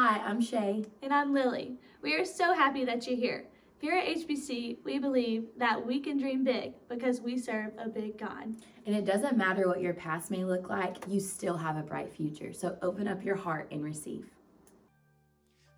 Hi, 0.00 0.20
I'm 0.24 0.40
Shay. 0.40 0.84
And 1.02 1.12
I'm 1.12 1.34
Lily. 1.34 1.76
We 2.02 2.14
are 2.14 2.24
so 2.24 2.54
happy 2.54 2.84
that 2.84 3.04
you're 3.04 3.16
here. 3.16 3.46
Here 3.80 3.94
at 3.94 4.06
HPC, 4.06 4.76
we 4.84 5.00
believe 5.00 5.46
that 5.56 5.84
we 5.84 5.98
can 5.98 6.16
dream 6.16 6.44
big 6.44 6.74
because 6.88 7.20
we 7.20 7.36
serve 7.36 7.72
a 7.76 7.88
big 7.88 8.16
God. 8.16 8.54
And 8.86 8.94
it 8.94 9.04
doesn't 9.04 9.36
matter 9.36 9.66
what 9.66 9.80
your 9.80 9.94
past 9.94 10.30
may 10.30 10.44
look 10.44 10.68
like, 10.68 10.98
you 11.08 11.18
still 11.18 11.56
have 11.56 11.76
a 11.76 11.82
bright 11.82 12.12
future. 12.12 12.52
So 12.52 12.78
open 12.80 13.08
up 13.08 13.24
your 13.24 13.34
heart 13.34 13.72
and 13.72 13.82
receive. 13.82 14.26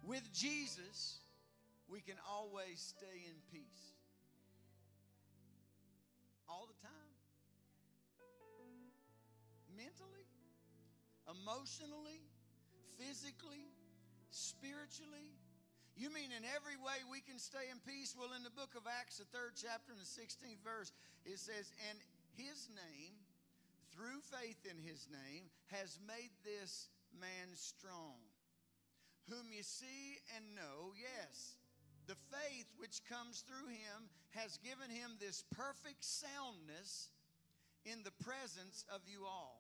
With 0.07 0.31
Jesus, 0.35 1.21
we 1.89 2.03
can 2.03 2.17
always 2.31 2.79
stay 2.79 3.25
in 3.27 3.37
peace. 3.51 3.95
All 6.47 6.67
the 6.67 6.87
time. 6.87 6.93
Mentally, 9.75 10.27
emotionally, 11.27 12.21
physically, 12.99 13.71
spiritually. 14.31 15.35
You 15.99 16.09
mean 16.09 16.33
in 16.33 16.49
every 16.57 16.81
way 16.81 17.05
we 17.11 17.21
can 17.21 17.37
stay 17.37 17.69
in 17.69 17.79
peace? 17.85 18.17
Well, 18.17 18.33
in 18.33 18.43
the 18.43 18.55
book 18.55 18.73
of 18.73 18.89
Acts, 18.89 19.19
the 19.21 19.29
third 19.29 19.59
chapter 19.59 19.93
and 19.93 20.01
the 20.01 20.09
16th 20.09 20.63
verse, 20.65 20.95
it 21.27 21.37
says, 21.37 21.71
And 21.91 21.99
his 22.39 22.71
name, 22.73 23.13
through 23.93 24.25
faith 24.33 24.65
in 24.65 24.81
his 24.81 25.11
name, 25.13 25.51
has 25.69 26.01
made 26.07 26.33
this 26.41 26.89
man 27.13 27.53
strong, 27.53 28.17
whom 29.29 29.53
you 29.53 29.63
see 29.63 30.23
and 30.37 30.57
know, 30.57 30.97
yes. 30.97 31.61
The 32.07 32.17
faith 32.33 32.67
which 32.79 33.05
comes 33.07 33.45
through 33.45 33.69
him 33.69 34.09
has 34.31 34.59
given 34.65 34.91
him 34.91 35.19
this 35.21 35.45
perfect 35.53 36.03
soundness 36.03 37.11
in 37.85 38.03
the 38.03 38.15
presence 38.25 38.85
of 38.93 39.01
you 39.07 39.27
all. 39.27 39.60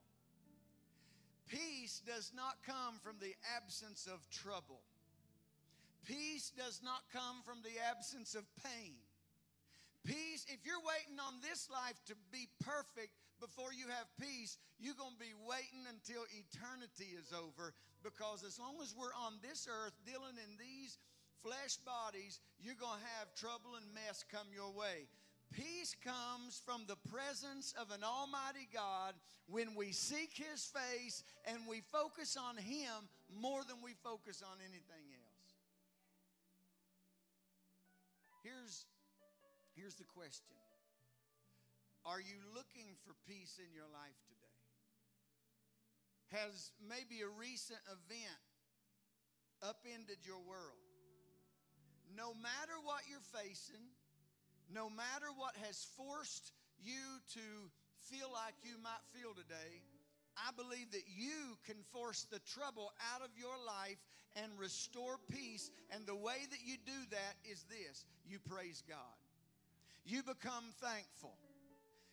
Peace 1.50 2.00
does 2.06 2.30
not 2.34 2.62
come 2.62 3.02
from 3.02 3.18
the 3.18 3.34
absence 3.58 4.06
of 4.06 4.22
trouble. 4.30 4.80
Peace 6.06 6.54
does 6.56 6.80
not 6.82 7.02
come 7.12 7.42
from 7.44 7.58
the 7.66 7.74
absence 7.90 8.38
of 8.38 8.46
pain. 8.62 8.94
Peace, 10.06 10.46
if 10.48 10.64
you're 10.64 10.80
waiting 10.86 11.18
on 11.18 11.42
this 11.42 11.68
life 11.68 11.98
to 12.06 12.14
be 12.30 12.48
perfect 12.62 13.12
before 13.42 13.74
you 13.74 13.90
have 13.90 14.06
peace, 14.16 14.56
you're 14.78 14.96
going 14.96 15.12
to 15.12 15.26
be 15.26 15.36
waiting 15.44 15.84
until 15.90 16.22
eternity 16.30 17.12
is 17.18 17.34
over 17.34 17.74
because 18.00 18.46
as 18.46 18.56
long 18.56 18.78
as 18.80 18.94
we're 18.96 19.12
on 19.12 19.36
this 19.42 19.68
earth 19.68 19.92
dealing 20.06 20.38
in 20.40 20.56
these 20.56 20.96
flesh 21.42 21.76
bodies, 21.84 22.40
you're 22.62 22.78
going 22.78 22.96
to 22.96 23.12
have 23.18 23.34
trouble 23.34 23.76
and 23.76 23.84
mess 23.92 24.24
come 24.30 24.48
your 24.54 24.72
way. 24.72 25.04
Peace 25.52 25.96
comes 26.04 26.62
from 26.64 26.82
the 26.86 26.98
presence 27.10 27.74
of 27.74 27.90
an 27.90 28.04
Almighty 28.04 28.68
God 28.72 29.14
when 29.48 29.74
we 29.74 29.90
seek 29.90 30.30
His 30.34 30.62
face 30.70 31.24
and 31.44 31.58
we 31.68 31.82
focus 31.90 32.36
on 32.38 32.56
Him 32.56 33.10
more 33.34 33.62
than 33.66 33.82
we 33.82 33.92
focus 34.04 34.42
on 34.46 34.58
anything 34.62 35.10
else. 35.10 35.30
Here's, 38.44 38.86
here's 39.74 39.96
the 39.96 40.06
question 40.06 40.54
Are 42.06 42.20
you 42.20 42.38
looking 42.54 42.94
for 43.02 43.12
peace 43.26 43.58
in 43.58 43.74
your 43.74 43.90
life 43.90 44.18
today? 44.30 44.46
Has 46.30 46.70
maybe 46.78 47.26
a 47.26 47.30
recent 47.40 47.80
event 47.90 48.40
upended 49.66 50.22
your 50.22 50.38
world? 50.46 50.78
No 52.14 52.34
matter 52.38 52.78
what 52.86 53.02
you're 53.10 53.26
facing, 53.34 53.82
no 54.74 54.88
matter 54.88 55.28
what 55.36 55.56
has 55.66 55.86
forced 55.96 56.52
you 56.82 57.20
to 57.34 57.46
feel 58.10 58.30
like 58.32 58.54
you 58.62 58.78
might 58.82 59.02
feel 59.12 59.34
today, 59.34 59.82
I 60.38 60.54
believe 60.56 60.90
that 60.92 61.04
you 61.10 61.58
can 61.66 61.76
force 61.92 62.26
the 62.30 62.40
trouble 62.54 62.92
out 63.12 63.20
of 63.20 63.30
your 63.36 63.54
life 63.66 63.98
and 64.38 64.50
restore 64.56 65.18
peace. 65.30 65.70
And 65.90 66.06
the 66.06 66.16
way 66.16 66.38
that 66.50 66.62
you 66.64 66.78
do 66.86 67.00
that 67.10 67.34
is 67.44 67.64
this 67.68 68.04
you 68.24 68.38
praise 68.38 68.82
God, 68.88 69.18
you 70.04 70.22
become 70.22 70.64
thankful. 70.80 71.34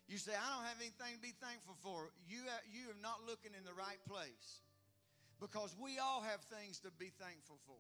You 0.07 0.16
say, 0.16 0.31
I 0.31 0.47
don't 0.56 0.63
have 0.63 0.79
anything 0.79 1.19
to 1.19 1.24
be 1.24 1.35
thankful 1.44 1.75
for. 1.84 2.16
You, 2.31 2.47
you 2.72 2.95
are 2.95 3.01
not 3.03 3.28
looking 3.28 3.51
in 3.51 3.68
the 3.68 3.75
right 3.75 4.00
place 4.07 4.63
because 5.44 5.75
we 5.75 6.00
all 6.00 6.24
have 6.24 6.39
things 6.47 6.79
to 6.88 6.91
be 6.95 7.12
thankful 7.19 7.59
for. 7.68 7.75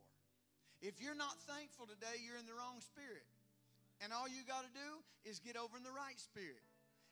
If 0.83 0.99
you're 0.99 1.15
not 1.15 1.39
thankful 1.47 1.87
today, 1.87 2.19
you're 2.19 2.35
in 2.35 2.45
the 2.45 2.53
wrong 2.53 2.83
spirit. 2.83 3.23
And 4.03 4.13
all 4.13 4.27
you 4.27 4.45
got 4.47 4.63
to 4.63 4.73
do 4.73 4.89
is 5.25 5.39
get 5.39 5.57
over 5.57 5.77
in 5.77 5.83
the 5.83 5.93
right 5.93 6.19
spirit. 6.19 6.61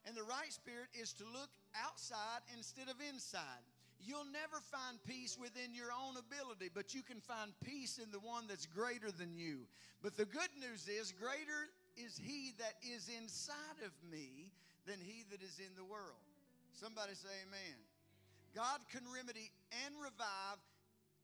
And 0.06 0.16
the 0.16 0.24
right 0.24 0.54
spirit 0.54 0.88
is 0.94 1.14
to 1.18 1.26
look 1.26 1.50
outside 1.74 2.46
instead 2.54 2.90
of 2.90 3.02
inside. 3.02 3.66
You'll 3.98 4.30
never 4.30 4.62
find 4.70 5.02
peace 5.02 5.38
within 5.40 5.74
your 5.74 5.90
own 5.90 6.14
ability, 6.14 6.70
but 6.70 6.94
you 6.94 7.02
can 7.02 7.18
find 7.20 7.50
peace 7.66 7.98
in 7.98 8.12
the 8.12 8.22
one 8.22 8.46
that's 8.46 8.68
greater 8.70 9.10
than 9.10 9.34
you. 9.34 9.66
But 10.04 10.16
the 10.16 10.30
good 10.30 10.54
news 10.62 10.86
is, 10.86 11.10
greater 11.12 11.74
is 11.98 12.20
he 12.22 12.54
that 12.60 12.78
is 12.86 13.10
inside 13.10 13.82
of 13.82 13.94
me 14.06 14.52
than 14.86 15.02
he 15.02 15.26
that 15.32 15.42
is 15.42 15.58
in 15.58 15.74
the 15.74 15.88
world. 15.88 16.22
Somebody 16.74 17.16
say 17.16 17.34
amen. 17.48 17.80
God 18.54 18.80
can 18.92 19.02
remedy 19.10 19.50
and 19.86 19.96
revive 19.98 20.62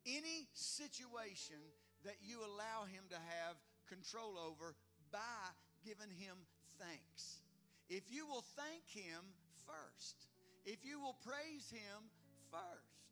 any 0.07 0.47
situation 0.53 1.61
that 2.03 2.17
you 2.23 2.39
allow 2.39 2.89
him 2.89 3.05
to 3.11 3.19
have 3.19 3.55
control 3.88 4.39
over 4.39 4.73
by 5.11 5.53
giving 5.85 6.11
him 6.16 6.35
thanks. 6.79 7.44
If 7.89 8.07
you 8.09 8.25
will 8.25 8.45
thank 8.55 8.88
him 8.88 9.22
first, 9.67 10.27
if 10.66 10.85
you 10.85 10.99
will 10.99 11.16
praise 11.25 11.69
him 11.69 12.09
first. 12.49 13.03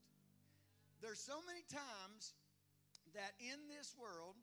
There's 1.01 1.19
so 1.19 1.39
many 1.47 1.63
times 1.71 2.35
that 3.15 3.31
in 3.39 3.59
this 3.71 3.95
world 3.95 4.35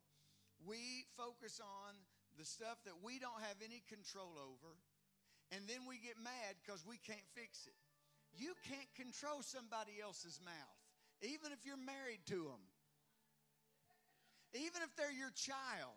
we 0.64 1.04
focus 1.16 1.60
on 1.60 1.92
the 2.38 2.44
stuff 2.44 2.80
that 2.84 2.96
we 3.04 3.18
don't 3.18 3.40
have 3.44 3.60
any 3.60 3.84
control 3.88 4.36
over 4.40 4.72
and 5.52 5.62
then 5.68 5.86
we 5.86 5.98
get 5.98 6.18
mad 6.18 6.58
because 6.64 6.82
we 6.82 6.98
can't 6.98 7.24
fix 7.36 7.66
it. 7.66 7.78
You 8.34 8.52
can't 8.66 8.90
control 8.96 9.40
somebody 9.40 10.02
else's 10.02 10.40
mouth, 10.44 10.80
even 11.22 11.52
if 11.52 11.64
you're 11.64 11.80
married 11.80 12.24
to 12.28 12.50
them, 12.50 12.62
even 14.52 14.82
if 14.82 14.92
they're 14.96 15.14
your 15.14 15.32
child. 15.32 15.96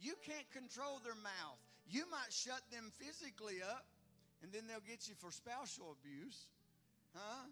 You 0.00 0.14
can't 0.24 0.48
control 0.52 1.00
their 1.02 1.16
mouth. 1.16 1.60
You 1.88 2.04
might 2.10 2.32
shut 2.32 2.60
them 2.70 2.92
physically 2.98 3.62
up, 3.62 3.86
and 4.42 4.52
then 4.52 4.66
they'll 4.66 4.84
get 4.84 5.08
you 5.08 5.14
for 5.16 5.30
spousal 5.30 5.96
abuse. 5.96 6.50
Huh? 7.14 7.48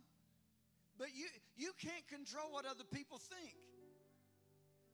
But 0.98 1.14
you, 1.14 1.26
you 1.56 1.72
can't 1.80 2.06
control 2.06 2.52
what 2.52 2.66
other 2.66 2.84
people 2.84 3.18
think. 3.18 3.56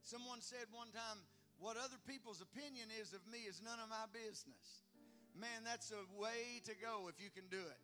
Someone 0.02 0.40
said 0.40 0.64
one 0.72 0.88
time, 0.92 1.20
What 1.60 1.76
other 1.76 2.00
people's 2.08 2.40
opinion 2.40 2.88
is 2.88 3.12
of 3.12 3.20
me 3.28 3.44
is 3.44 3.60
none 3.60 3.76
of 3.82 3.92
my 3.92 4.08
business. 4.12 4.88
Man, 5.36 5.60
that's 5.64 5.92
a 5.92 6.02
way 6.16 6.64
to 6.64 6.72
go 6.80 7.08
if 7.12 7.20
you 7.20 7.28
can 7.28 7.48
do 7.52 7.60
it. 7.60 7.80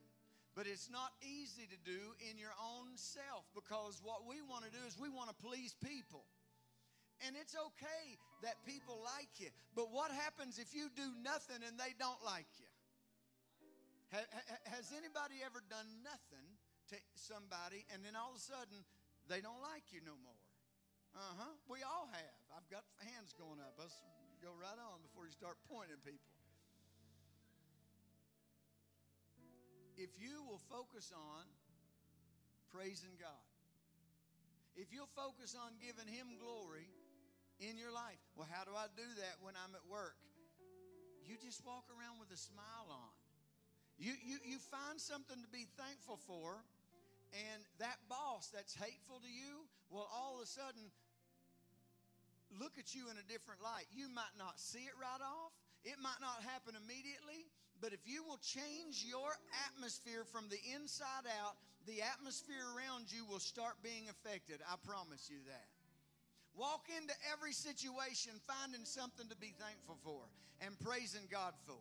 But 0.56 0.64
it's 0.64 0.88
not 0.88 1.12
easy 1.20 1.68
to 1.68 1.78
do 1.84 2.00
in 2.24 2.40
your 2.40 2.56
own 2.56 2.96
self 2.96 3.44
because 3.52 4.00
what 4.00 4.24
we 4.24 4.40
want 4.40 4.64
to 4.64 4.72
do 4.72 4.80
is 4.88 4.96
we 4.96 5.12
want 5.12 5.28
to 5.28 5.36
please 5.36 5.76
people. 5.84 6.24
And 7.24 7.32
it's 7.32 7.56
okay 7.56 8.04
that 8.44 8.60
people 8.68 9.00
like 9.00 9.32
you. 9.40 9.48
But 9.72 9.88
what 9.88 10.12
happens 10.12 10.60
if 10.60 10.76
you 10.76 10.92
do 10.92 11.08
nothing 11.24 11.64
and 11.64 11.80
they 11.80 11.96
don't 11.96 12.20
like 12.20 12.48
you? 12.60 12.68
Has 14.68 14.92
anybody 14.92 15.40
ever 15.42 15.64
done 15.66 15.88
nothing 16.04 16.46
to 16.92 16.96
somebody 17.16 17.88
and 17.90 18.04
then 18.04 18.14
all 18.14 18.36
of 18.36 18.38
a 18.38 18.44
sudden 18.44 18.84
they 19.26 19.40
don't 19.40 19.64
like 19.64 19.88
you 19.90 20.04
no 20.04 20.14
more? 20.20 20.42
Uh 21.16 21.34
huh. 21.40 21.54
We 21.66 21.80
all 21.80 22.06
have. 22.12 22.36
I've 22.52 22.68
got 22.68 22.84
hands 23.00 23.32
going 23.32 23.58
up. 23.64 23.74
Let's 23.80 23.96
go 24.44 24.52
right 24.52 24.76
on 24.76 25.00
before 25.00 25.24
you 25.24 25.32
start 25.32 25.56
pointing 25.66 25.96
people. 26.04 26.36
if 29.96 30.12
you 30.20 30.44
will 30.44 30.60
focus 30.68 31.10
on 31.12 31.44
praising 32.68 33.16
God, 33.16 33.44
if 34.76 34.92
you'll 34.92 35.10
focus 35.16 35.56
on 35.56 35.72
giving 35.80 36.04
Him 36.04 36.36
glory 36.36 36.84
in 37.60 37.78
your 37.80 37.92
life, 37.92 38.20
well, 38.36 38.48
how 38.50 38.64
do 38.64 38.72
I 38.76 38.86
do 38.96 39.06
that 39.22 39.40
when 39.40 39.54
I'm 39.56 39.72
at 39.72 39.84
work? 39.88 40.16
You 41.24 41.34
just 41.40 41.64
walk 41.66 41.88
around 41.90 42.22
with 42.22 42.30
a 42.30 42.38
smile 42.38 42.88
on. 42.88 43.14
You, 43.98 44.12
you, 44.22 44.36
you 44.44 44.58
find 44.60 45.00
something 45.00 45.40
to 45.40 45.50
be 45.50 45.64
thankful 45.80 46.20
for, 46.28 46.60
and 47.32 47.60
that 47.80 47.96
boss 48.06 48.52
that's 48.52 48.76
hateful 48.76 49.18
to 49.24 49.30
you 49.30 49.64
will 49.88 50.06
all 50.12 50.36
of 50.36 50.44
a 50.44 50.48
sudden 50.48 50.92
look 52.60 52.76
at 52.78 52.94
you 52.94 53.08
in 53.08 53.16
a 53.16 53.26
different 53.26 53.64
light. 53.64 53.88
You 53.90 54.06
might 54.12 54.36
not 54.36 54.60
see 54.60 54.84
it 54.84 54.96
right 55.00 55.22
off, 55.24 55.52
it 55.82 55.96
might 55.98 56.20
not 56.20 56.44
happen 56.44 56.76
immediately, 56.76 57.48
but 57.80 57.92
if 57.92 58.04
you 58.04 58.24
will 58.24 58.40
change 58.40 59.04
your 59.04 59.32
atmosphere 59.68 60.24
from 60.28 60.48
the 60.48 60.60
inside 60.76 61.28
out, 61.40 61.56
the 61.86 62.02
atmosphere 62.02 62.64
around 62.76 63.12
you 63.12 63.24
will 63.24 63.42
start 63.42 63.80
being 63.82 64.08
affected. 64.10 64.60
I 64.66 64.76
promise 64.84 65.28
you 65.30 65.38
that. 65.46 65.68
Walk 66.56 66.88
into 66.88 67.12
every 67.32 67.52
situation 67.52 68.32
finding 68.48 68.88
something 68.88 69.28
to 69.28 69.36
be 69.36 69.52
thankful 69.60 70.00
for 70.00 70.24
and 70.64 70.72
praising 70.80 71.28
God 71.28 71.52
for. 71.68 71.76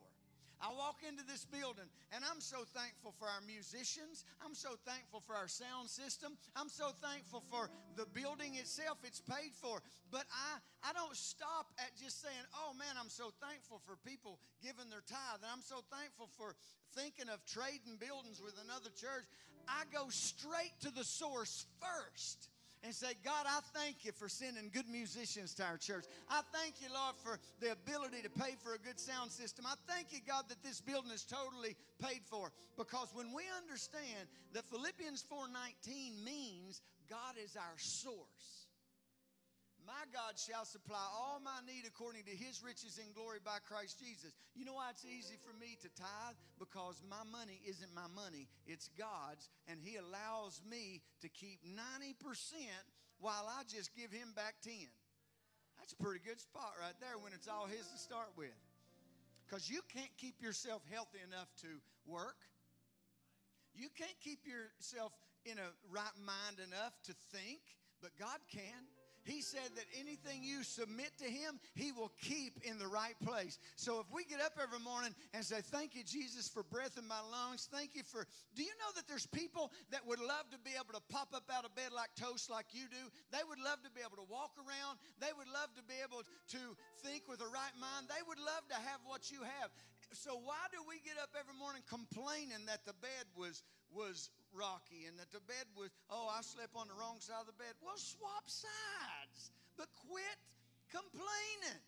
I 0.60 0.72
walk 0.72 1.04
into 1.04 1.24
this 1.24 1.44
building 1.44 1.88
and 2.12 2.24
I'm 2.24 2.40
so 2.40 2.64
thankful 2.72 3.12
for 3.20 3.28
our 3.28 3.44
musicians. 3.44 4.24
I'm 4.40 4.56
so 4.56 4.76
thankful 4.88 5.20
for 5.20 5.36
our 5.36 5.48
sound 5.48 5.88
system. 5.88 6.36
I'm 6.56 6.68
so 6.68 6.92
thankful 7.04 7.44
for 7.52 7.68
the 7.96 8.08
building 8.12 8.56
itself. 8.56 9.00
It's 9.04 9.20
paid 9.20 9.52
for. 9.52 9.80
But 10.12 10.24
I, 10.32 10.60
I 10.84 10.92
don't 10.92 11.16
stop 11.16 11.72
at 11.76 11.92
just 11.96 12.20
saying, 12.20 12.46
oh 12.56 12.72
man, 12.76 12.96
I'm 13.00 13.12
so 13.12 13.32
thankful 13.40 13.80
for 13.84 13.96
people 14.04 14.40
giving 14.64 14.88
their 14.88 15.04
tithe. 15.04 15.44
And 15.44 15.52
I'm 15.52 15.64
so 15.64 15.84
thankful 15.92 16.28
for 16.36 16.56
thinking 16.96 17.28
of 17.28 17.44
trading 17.44 18.00
buildings 18.00 18.40
with 18.40 18.56
another 18.60 18.92
church. 18.96 19.28
I 19.68 19.84
go 19.92 20.08
straight 20.08 20.72
to 20.84 20.90
the 20.92 21.04
source 21.04 21.64
first 21.80 22.48
and 22.84 22.94
say, 22.94 23.14
God, 23.24 23.46
I 23.46 23.60
thank 23.74 24.04
you 24.04 24.12
for 24.12 24.28
sending 24.28 24.70
good 24.72 24.88
musicians 24.88 25.54
to 25.54 25.64
our 25.64 25.76
church. 25.76 26.04
I 26.28 26.40
thank 26.52 26.80
you, 26.80 26.88
Lord, 26.92 27.16
for 27.16 27.38
the 27.60 27.72
ability 27.72 28.22
to 28.22 28.30
pay 28.30 28.54
for 28.62 28.74
a 28.74 28.78
good 28.78 28.98
sound 29.00 29.30
system. 29.30 29.64
I 29.66 29.74
thank 29.86 30.12
you, 30.12 30.20
God, 30.26 30.44
that 30.48 30.62
this 30.62 30.80
building 30.80 31.10
is 31.10 31.24
totally 31.24 31.76
paid 32.00 32.20
for. 32.24 32.52
Because 32.76 33.08
when 33.14 33.32
we 33.32 33.42
understand 33.62 34.28
that 34.52 34.64
Philippians 34.66 35.22
4:19 35.22 36.24
means 36.24 36.80
God 37.08 37.34
is 37.42 37.56
our 37.56 37.78
source. 37.78 38.65
My 39.86 40.02
God 40.10 40.34
shall 40.34 40.66
supply 40.66 40.98
all 41.14 41.38
my 41.38 41.62
need 41.62 41.86
according 41.86 42.26
to 42.26 42.34
his 42.34 42.58
riches 42.58 42.98
in 42.98 43.06
glory 43.14 43.38
by 43.38 43.62
Christ 43.62 44.02
Jesus. 44.02 44.34
You 44.58 44.66
know 44.66 44.74
why 44.74 44.90
it's 44.90 45.06
easy 45.06 45.38
for 45.46 45.54
me 45.62 45.78
to 45.78 45.88
tithe? 45.94 46.34
Because 46.58 46.98
my 47.06 47.22
money 47.30 47.62
isn't 47.62 47.94
my 47.94 48.10
money, 48.10 48.50
it's 48.66 48.90
God's, 48.98 49.46
and 49.70 49.78
he 49.78 49.94
allows 49.94 50.58
me 50.66 51.06
to 51.22 51.30
keep 51.30 51.62
90% 51.62 52.18
while 53.22 53.46
I 53.46 53.62
just 53.70 53.94
give 53.94 54.10
him 54.10 54.34
back 54.34 54.58
10. 54.66 54.74
That's 55.78 55.94
a 55.94 56.02
pretty 56.02 56.18
good 56.26 56.42
spot 56.42 56.74
right 56.82 56.98
there 56.98 57.14
when 57.22 57.30
it's 57.30 57.46
all 57.46 57.70
his 57.70 57.86
to 57.86 57.98
start 57.98 58.34
with. 58.34 58.58
Because 59.46 59.70
you 59.70 59.86
can't 59.86 60.10
keep 60.18 60.42
yourself 60.42 60.82
healthy 60.90 61.22
enough 61.22 61.46
to 61.62 61.70
work. 62.10 62.42
You 63.70 63.86
can't 63.94 64.18
keep 64.18 64.42
yourself 64.42 65.14
in 65.46 65.62
a 65.62 65.70
right 65.94 66.16
mind 66.18 66.58
enough 66.58 66.98
to 67.06 67.14
think, 67.30 67.62
but 68.02 68.10
God 68.18 68.42
can. 68.50 68.82
He 69.26 69.42
said 69.42 69.74
that 69.74 69.84
anything 69.98 70.46
you 70.46 70.62
submit 70.62 71.10
to 71.18 71.26
Him, 71.26 71.58
He 71.74 71.90
will 71.90 72.12
keep 72.22 72.62
in 72.62 72.78
the 72.78 72.86
right 72.86 73.18
place. 73.26 73.58
So 73.74 73.98
if 73.98 74.06
we 74.14 74.24
get 74.24 74.40
up 74.40 74.54
every 74.62 74.78
morning 74.78 75.14
and 75.34 75.44
say, 75.44 75.60
Thank 75.60 75.98
you, 75.98 76.06
Jesus, 76.06 76.46
for 76.46 76.62
breath 76.62 76.96
in 76.96 77.06
my 77.06 77.20
lungs, 77.34 77.68
thank 77.70 77.98
you 77.98 78.02
for. 78.06 78.26
Do 78.54 78.62
you 78.62 78.72
know 78.78 78.94
that 78.94 79.10
there's 79.10 79.26
people 79.26 79.72
that 79.90 80.06
would 80.06 80.20
love 80.20 80.46
to 80.54 80.58
be 80.62 80.78
able 80.78 80.94
to 80.94 81.02
pop 81.10 81.34
up 81.34 81.50
out 81.50 81.66
of 81.66 81.74
bed 81.74 81.90
like 81.90 82.14
toast, 82.14 82.48
like 82.48 82.70
you 82.70 82.86
do? 82.86 83.04
They 83.34 83.42
would 83.42 83.58
love 83.58 83.82
to 83.82 83.90
be 83.90 84.00
able 84.06 84.22
to 84.22 84.28
walk 84.30 84.54
around. 84.62 85.02
They 85.18 85.34
would 85.34 85.50
love 85.50 85.74
to 85.74 85.82
be 85.82 85.98
able 86.06 86.22
to 86.22 86.62
think 87.02 87.26
with 87.26 87.42
a 87.42 87.50
right 87.50 87.74
mind. 87.82 88.06
They 88.06 88.22
would 88.22 88.38
love 88.38 88.62
to 88.70 88.78
have 88.78 89.02
what 89.10 89.34
you 89.34 89.42
have. 89.42 89.74
So 90.14 90.38
why 90.38 90.70
do 90.70 90.78
we 90.86 91.02
get 91.02 91.18
up 91.18 91.34
every 91.34 91.58
morning 91.58 91.82
complaining 91.90 92.62
that 92.70 92.86
the 92.86 92.94
bed 93.02 93.26
was 93.34 93.66
was 93.90 94.30
rocky 94.56 95.04
and 95.04 95.20
that 95.20 95.28
the 95.30 95.44
bed 95.44 95.68
was, 95.76 95.92
oh, 96.08 96.32
I 96.32 96.40
slept 96.40 96.72
on 96.72 96.88
the 96.88 96.96
wrong 96.96 97.20
side 97.20 97.44
of 97.44 97.46
the 97.46 97.60
bed. 97.60 97.76
Well, 97.84 98.00
swap 98.00 98.48
sides, 98.48 99.52
but 99.76 99.92
quit 100.08 100.40
complaining. 100.88 101.84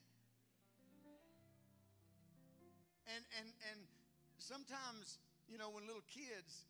And 3.09 3.25
and 3.41 3.49
and 3.73 3.81
sometimes, 4.37 5.17
you 5.49 5.57
know, 5.57 5.73
when 5.73 5.89
little 5.89 6.05
kids 6.13 6.69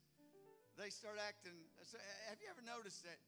they 0.78 0.94
start 0.94 1.18
acting 1.18 1.58
so 1.82 1.98
have 2.30 2.38
you 2.38 2.46
ever 2.46 2.62
noticed 2.62 3.02
that 3.02 3.18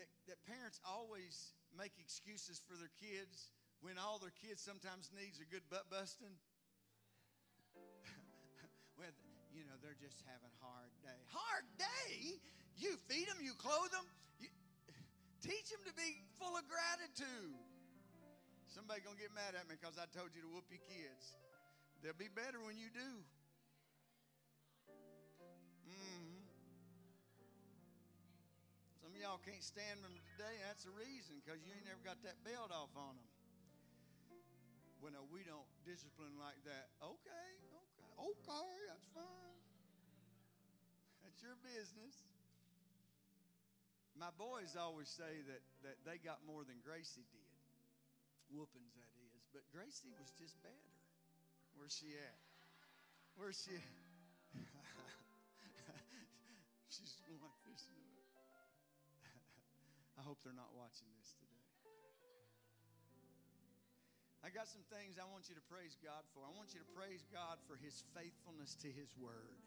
that, 0.00 0.08
that 0.24 0.40
parents 0.48 0.80
always 0.80 1.52
make 1.76 1.92
excuses 2.00 2.56
for 2.64 2.72
their 2.80 2.92
kids 2.96 3.52
when 3.84 4.00
all 4.00 4.16
their 4.16 4.32
kids 4.40 4.64
sometimes 4.64 5.12
needs 5.12 5.36
a 5.40 5.48
good 5.48 5.64
butt 5.68 5.84
busting? 5.92 6.32
You 9.56 9.64
know, 9.64 9.80
they're 9.80 9.96
just 9.96 10.20
having 10.28 10.52
a 10.52 10.56
hard 10.60 10.92
day. 11.00 11.20
Hard 11.32 11.64
day? 11.80 12.36
You 12.76 13.00
feed 13.08 13.24
them, 13.24 13.40
you 13.40 13.56
clothe 13.56 13.88
them, 13.88 14.04
you, 14.36 14.52
teach 15.48 15.72
them 15.72 15.80
to 15.88 15.94
be 15.96 16.20
full 16.36 16.52
of 16.52 16.68
gratitude. 16.68 17.56
Somebody 18.68 19.00
gonna 19.00 19.16
get 19.16 19.32
mad 19.32 19.56
at 19.56 19.64
me 19.64 19.80
because 19.80 19.96
I 19.96 20.04
told 20.12 20.36
you 20.36 20.44
to 20.44 20.50
whoop 20.52 20.68
your 20.68 20.84
kids. 20.84 21.32
They'll 22.04 22.12
be 22.12 22.28
better 22.28 22.60
when 22.60 22.76
you 22.76 22.92
do. 22.92 23.10
Mm-hmm. 25.88 26.44
Some 29.00 29.16
of 29.16 29.18
y'all 29.18 29.40
can't 29.40 29.64
stand 29.64 30.04
them 30.04 30.12
today. 30.36 30.60
That's 30.68 30.84
the 30.84 30.92
reason, 30.92 31.40
because 31.40 31.64
you 31.64 31.72
ain't 31.72 31.88
never 31.88 32.04
got 32.04 32.20
that 32.28 32.36
belt 32.44 32.68
off 32.68 32.92
on 32.92 33.16
them. 33.16 33.28
Well, 35.00 35.16
no, 35.16 35.24
we 35.32 35.40
don't 35.48 35.64
discipline 35.88 36.36
like 36.36 36.60
that. 36.68 36.92
Okay, 37.00 37.48
Okay, 38.26 38.66
that's 38.90 39.06
fine. 39.14 39.62
That's 41.22 41.38
your 41.42 41.54
business. 41.62 42.14
My 44.18 44.30
boys 44.34 44.74
always 44.74 45.08
say 45.12 45.44
that, 45.46 45.62
that 45.86 46.02
they 46.02 46.18
got 46.18 46.42
more 46.42 46.64
than 46.64 46.80
Gracie 46.82 47.26
did. 47.30 47.46
Whoopings, 48.50 48.94
that 48.98 49.12
is. 49.30 49.46
But 49.52 49.62
Gracie 49.70 50.10
was 50.18 50.32
just 50.34 50.58
better. 50.64 50.90
Where's 51.76 51.94
she 51.94 52.16
at? 52.16 52.38
Where's 53.36 53.60
she 53.60 53.76
at? 53.76 53.84
She's 56.94 57.12
going 57.20 57.38
like 57.44 57.60
this. 57.68 57.84
I 60.18 60.22
hope 60.24 60.40
they're 60.42 60.56
not 60.56 60.72
watching 60.72 61.12
this 61.20 61.36
today. 61.36 61.55
I 64.46 64.54
got 64.54 64.70
some 64.70 64.86
things 64.94 65.18
I 65.18 65.26
want 65.26 65.50
you 65.50 65.58
to 65.58 65.66
praise 65.66 65.98
God 65.98 66.22
for. 66.30 66.46
I 66.46 66.54
want 66.54 66.70
you 66.70 66.78
to 66.78 66.86
praise 66.94 67.26
God 67.34 67.58
for 67.66 67.74
His 67.74 68.06
faithfulness 68.14 68.78
to 68.78 68.86
His 68.94 69.10
Word. 69.18 69.58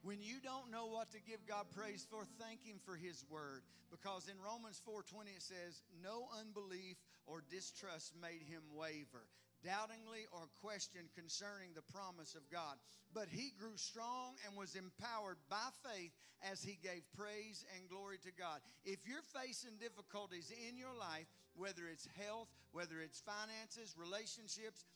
When 0.00 0.24
you 0.24 0.40
don't 0.40 0.72
know 0.72 0.88
what 0.88 1.12
to 1.12 1.20
give 1.28 1.44
God 1.44 1.68
praise 1.76 2.08
for, 2.08 2.24
thank 2.40 2.64
Him 2.64 2.80
for 2.88 2.96
His 2.96 3.20
Word. 3.28 3.60
Because 3.92 4.24
in 4.24 4.40
Romans 4.40 4.80
4:20 4.80 5.36
it 5.36 5.44
says, 5.44 5.84
"No 6.00 6.24
unbelief 6.40 6.96
or 7.28 7.44
distrust 7.52 8.16
made 8.16 8.40
him 8.48 8.64
waver, 8.72 9.28
doubtingly 9.68 10.24
or 10.32 10.48
questioned 10.64 11.12
concerning 11.12 11.76
the 11.76 11.84
promise 11.92 12.32
of 12.32 12.48
God. 12.48 12.80
But 13.12 13.28
he 13.28 13.52
grew 13.60 13.76
strong 13.76 14.40
and 14.48 14.56
was 14.56 14.72
empowered 14.72 15.36
by 15.52 15.68
faith 15.84 16.16
as 16.40 16.64
he 16.64 16.80
gave 16.80 17.04
praise 17.12 17.68
and 17.76 17.88
glory 17.88 18.16
to 18.24 18.32
God. 18.32 18.64
If 18.84 19.04
you're 19.04 19.24
facing 19.36 19.76
difficulties 19.76 20.48
in 20.48 20.80
your 20.80 20.96
life, 20.96 21.28
whether 21.52 21.84
it's 21.92 22.08
health, 22.16 22.48
whether 22.72 23.04
it's 23.04 23.20
finances, 23.20 23.92
relationships, 23.96 24.88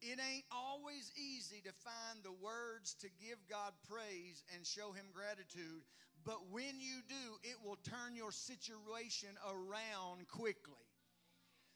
it 0.00 0.16
ain't 0.20 0.48
always 0.52 1.12
easy 1.16 1.60
to 1.64 1.72
find 1.84 2.24
the 2.24 2.36
words 2.40 2.96
to 3.00 3.08
give 3.20 3.40
God 3.48 3.72
praise 3.88 4.44
and 4.54 4.64
show 4.64 4.92
Him 4.92 5.12
gratitude, 5.12 5.84
but 6.24 6.40
when 6.52 6.80
you 6.80 7.04
do, 7.08 7.24
it 7.42 7.56
will 7.64 7.78
turn 7.84 8.16
your 8.16 8.32
situation 8.32 9.30
around 9.44 10.28
quickly. 10.28 10.84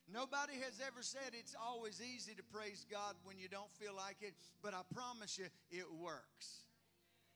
Nobody 0.09 0.57
has 0.65 0.81
ever 0.81 1.05
said 1.05 1.37
it's 1.37 1.55
always 1.55 2.01
easy 2.01 2.33
to 2.35 2.43
praise 2.43 2.87
God 2.91 3.15
when 3.25 3.37
you 3.37 3.49
don't 3.49 3.71
feel 3.77 3.93
like 3.93 4.17
it, 4.25 4.33
but 4.63 4.73
I 4.73 4.81
promise 4.95 5.37
you 5.37 5.47
it 5.71 5.85
works. 6.01 6.65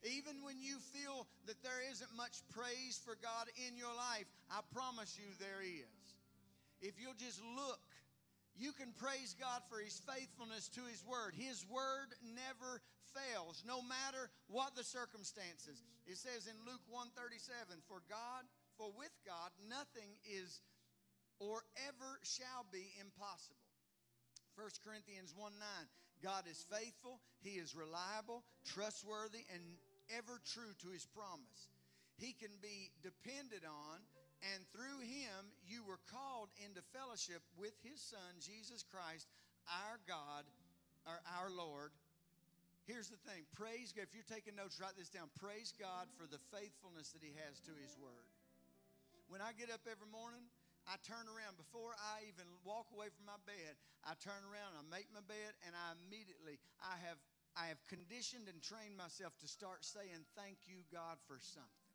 Even 0.02 0.43
when 0.43 0.57
you 0.59 0.81
feel 0.81 1.29
that 1.47 1.62
there 1.62 1.85
isn't 1.93 2.11
much 2.17 2.43
praise 2.50 2.99
for 3.05 3.14
God 3.21 3.47
in 3.69 3.76
your 3.76 3.93
life, 3.95 4.26
I 4.50 4.64
promise 4.75 5.14
you 5.21 5.29
there 5.38 5.62
is. 5.62 6.02
If 6.81 6.99
you'll 6.99 7.19
just 7.21 7.38
look, 7.55 7.79
you 8.57 8.73
can 8.73 8.91
praise 8.99 9.37
God 9.38 9.62
for 9.71 9.79
his 9.79 10.00
faithfulness 10.02 10.67
to 10.75 10.83
his 10.88 11.05
word. 11.07 11.37
His 11.37 11.64
word 11.69 12.17
never 12.35 12.83
fails, 13.14 13.62
no 13.69 13.81
matter 13.85 14.33
what 14.49 14.75
the 14.75 14.83
circumstances. 14.83 15.85
It 16.09 16.19
says 16.19 16.49
in 16.49 16.57
Luke 16.67 16.83
137, 16.91 17.85
for 17.87 18.02
God, 18.09 18.49
for 18.75 18.91
with 18.97 19.14
God 19.23 19.52
nothing 19.69 20.19
is 20.26 20.61
or 21.43 21.67
ever 21.91 22.23
shall 22.23 22.63
be 22.71 22.87
impossible. 23.03 23.59
1 24.55 24.87
Corinthians 24.87 25.35
1 25.35 25.51
9, 25.59 25.59
God 26.23 26.47
is 26.47 26.63
faithful, 26.71 27.19
He 27.43 27.59
is 27.59 27.75
reliable, 27.75 28.47
trustworthy, 28.63 29.43
and 29.51 29.63
ever 30.15 30.39
true 30.47 30.71
to 30.87 30.95
His 30.95 31.03
promise. 31.11 31.67
He 32.15 32.37
can 32.39 32.55
be 32.63 32.95
depended 33.03 33.67
on, 33.67 33.99
and 34.55 34.63
through 34.71 35.03
Him 35.03 35.51
you 35.67 35.83
were 35.83 35.99
called 36.07 36.55
into 36.63 36.85
fellowship 36.95 37.43
with 37.59 37.75
His 37.83 37.99
Son, 37.99 38.39
Jesus 38.39 38.87
Christ, 38.87 39.27
our 39.67 39.99
God, 40.07 40.47
or 41.11 41.19
our 41.41 41.51
Lord. 41.51 41.91
Here's 42.87 43.11
the 43.11 43.19
thing 43.27 43.43
praise 43.59 43.91
God. 43.91 44.07
If 44.07 44.15
you're 44.15 44.31
taking 44.31 44.55
notes, 44.55 44.79
write 44.79 44.95
this 44.95 45.11
down. 45.11 45.27
Praise 45.43 45.75
God 45.75 46.07
for 46.15 46.31
the 46.31 46.39
faithfulness 46.55 47.11
that 47.17 47.25
He 47.25 47.35
has 47.43 47.59
to 47.67 47.73
His 47.83 47.99
Word. 47.99 48.27
When 49.27 49.41
I 49.41 49.57
get 49.57 49.73
up 49.73 49.83
every 49.89 50.11
morning, 50.13 50.45
I 50.87 50.99
turn 51.07 51.31
around 51.31 51.57
before 51.57 51.95
I 51.95 52.27
even 52.27 52.47
walk 52.67 52.91
away 52.91 53.09
from 53.15 53.31
my 53.31 53.39
bed. 53.47 53.79
I 54.03 54.19
turn 54.19 54.43
around, 54.43 54.75
I 54.75 54.83
make 54.91 55.07
my 55.15 55.23
bed, 55.23 55.55
and 55.62 55.79
I 55.79 55.95
immediately 55.95 56.59
I 56.83 56.99
have 57.07 57.19
I 57.53 57.69
have 57.69 57.85
conditioned 57.85 58.49
and 58.49 58.65
trained 58.65 58.97
myself 58.97 59.37
to 59.45 59.49
start 59.49 59.85
saying 59.85 60.25
thank 60.33 60.57
you 60.65 60.89
God 60.89 61.21
for 61.29 61.37
something. 61.37 61.93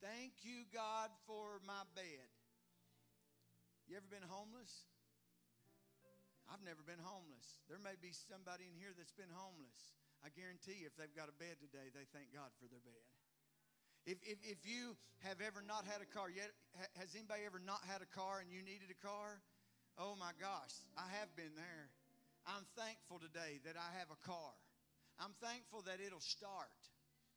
Thank 0.00 0.32
you 0.40 0.64
God 0.72 1.12
for 1.28 1.60
my 1.68 1.84
bed. 1.92 2.28
You 3.84 4.00
ever 4.00 4.08
been 4.08 4.24
homeless? 4.24 4.88
I've 6.48 6.64
never 6.64 6.80
been 6.82 7.04
homeless. 7.04 7.60
There 7.68 7.78
may 7.78 8.00
be 8.00 8.16
somebody 8.16 8.64
in 8.64 8.74
here 8.80 8.96
that's 8.96 9.12
been 9.12 9.30
homeless. 9.30 9.92
I 10.24 10.32
guarantee 10.32 10.80
you, 10.80 10.88
if 10.88 10.96
they've 10.96 11.12
got 11.12 11.28
a 11.28 11.36
bed 11.36 11.60
today, 11.60 11.92
they 11.92 12.08
thank 12.16 12.32
God 12.32 12.48
for 12.56 12.66
their 12.66 12.80
bed. 12.80 13.04
If, 14.06 14.16
if, 14.24 14.38
if 14.42 14.60
you 14.64 14.96
have 15.26 15.44
ever 15.44 15.60
not 15.60 15.84
had 15.84 16.00
a 16.00 16.08
car 16.08 16.32
yet, 16.32 16.50
has 16.96 17.12
anybody 17.12 17.44
ever 17.44 17.60
not 17.60 17.84
had 17.84 18.00
a 18.00 18.10
car 18.16 18.40
and 18.40 18.48
you 18.48 18.64
needed 18.64 18.88
a 18.88 19.00
car? 19.04 19.44
Oh 20.00 20.16
my 20.16 20.32
gosh, 20.40 20.72
I 20.96 21.04
have 21.20 21.28
been 21.36 21.52
there. 21.52 21.92
I'm 22.48 22.64
thankful 22.72 23.20
today 23.20 23.60
that 23.68 23.76
I 23.76 23.92
have 24.00 24.08
a 24.08 24.20
car. 24.24 24.56
I'm 25.20 25.36
thankful 25.44 25.84
that 25.84 26.00
it'll 26.00 26.24
start. 26.24 26.72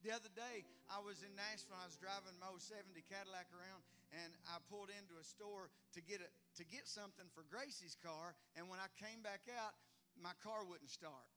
The 0.08 0.15
other 0.15 0.32
day, 0.32 0.63
I 0.88 1.03
was 1.03 1.20
in 1.24 1.32
Nashville. 1.36 1.79
I 1.79 1.88
was 1.88 2.00
driving 2.00 2.36
my 2.39 2.51
070 2.55 2.96
Cadillac 3.08 3.51
around, 3.51 3.84
and 4.15 4.32
I 4.48 4.63
pulled 4.72 4.91
into 4.91 5.20
a 5.20 5.25
store 5.27 5.67
to 5.96 6.00
get 6.00 6.24
a, 6.24 6.27
to 6.60 6.63
get 6.67 6.88
something 6.88 7.27
for 7.36 7.43
Gracie's 7.48 7.96
car. 8.00 8.36
And 8.55 8.72
when 8.72 8.79
I 8.79 8.88
came 9.00 9.24
back 9.24 9.48
out, 9.51 9.75
my 10.15 10.36
car 10.43 10.63
wouldn't 10.63 10.91
start. 10.91 11.27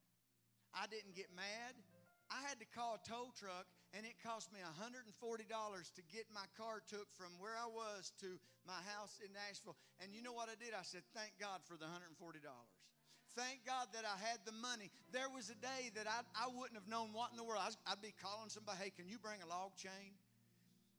I 0.75 0.87
didn't 0.87 1.15
get 1.15 1.31
mad. 1.35 1.75
I 2.27 2.43
had 2.43 2.59
to 2.59 2.67
call 2.67 2.99
a 2.99 3.03
tow 3.07 3.31
truck, 3.39 3.67
and 3.95 4.03
it 4.03 4.19
cost 4.19 4.51
me 4.51 4.59
$140 4.59 5.07
to 5.15 6.01
get 6.11 6.27
my 6.33 6.43
car 6.59 6.83
took 6.83 7.07
from 7.15 7.31
where 7.39 7.55
I 7.55 7.71
was 7.71 8.11
to 8.19 8.35
my 8.67 8.79
house 8.95 9.19
in 9.23 9.31
Nashville. 9.31 9.79
And 10.03 10.11
you 10.11 10.19
know 10.19 10.35
what 10.35 10.51
I 10.51 10.59
did? 10.59 10.75
I 10.75 10.83
said, 10.83 11.07
Thank 11.15 11.39
God 11.39 11.63
for 11.63 11.79
the 11.79 11.87
$140. 11.87 12.19
Thank 13.37 13.63
God 13.69 13.93
that 13.93 14.01
I 14.01 14.17
had 14.17 14.41
the 14.49 14.55
money. 14.55 14.89
There 15.13 15.29
was 15.29 15.53
a 15.53 15.59
day 15.61 15.93
that 15.93 16.09
I, 16.09 16.25
I 16.33 16.49
wouldn't 16.49 16.73
have 16.73 16.89
known 16.89 17.13
what 17.13 17.29
in 17.29 17.37
the 17.37 17.45
world. 17.45 17.61
I 17.61 17.69
I'd 17.85 18.01
be 18.01 18.15
calling 18.17 18.49
somebody, 18.49 18.89
hey, 18.89 18.91
can 18.91 19.05
you 19.05 19.21
bring 19.21 19.45
a 19.45 19.47
log 19.47 19.77
chain? 19.77 20.17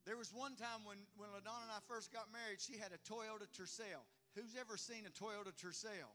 There 0.07 0.15
was 0.15 0.31
one 0.31 0.55
time 0.55 0.87
when, 0.87 0.97
when 1.19 1.29
LaDonna 1.35 1.67
and 1.67 1.73
I 1.75 1.83
first 1.85 2.15
got 2.15 2.31
married, 2.31 2.63
she 2.63 2.79
had 2.79 2.95
a 2.95 3.01
Toyota 3.03 3.45
Tercel. 3.51 4.01
Who's 4.39 4.55
ever 4.55 4.79
seen 4.79 5.03
a 5.03 5.11
Toyota 5.11 5.51
Tercel? 5.51 6.09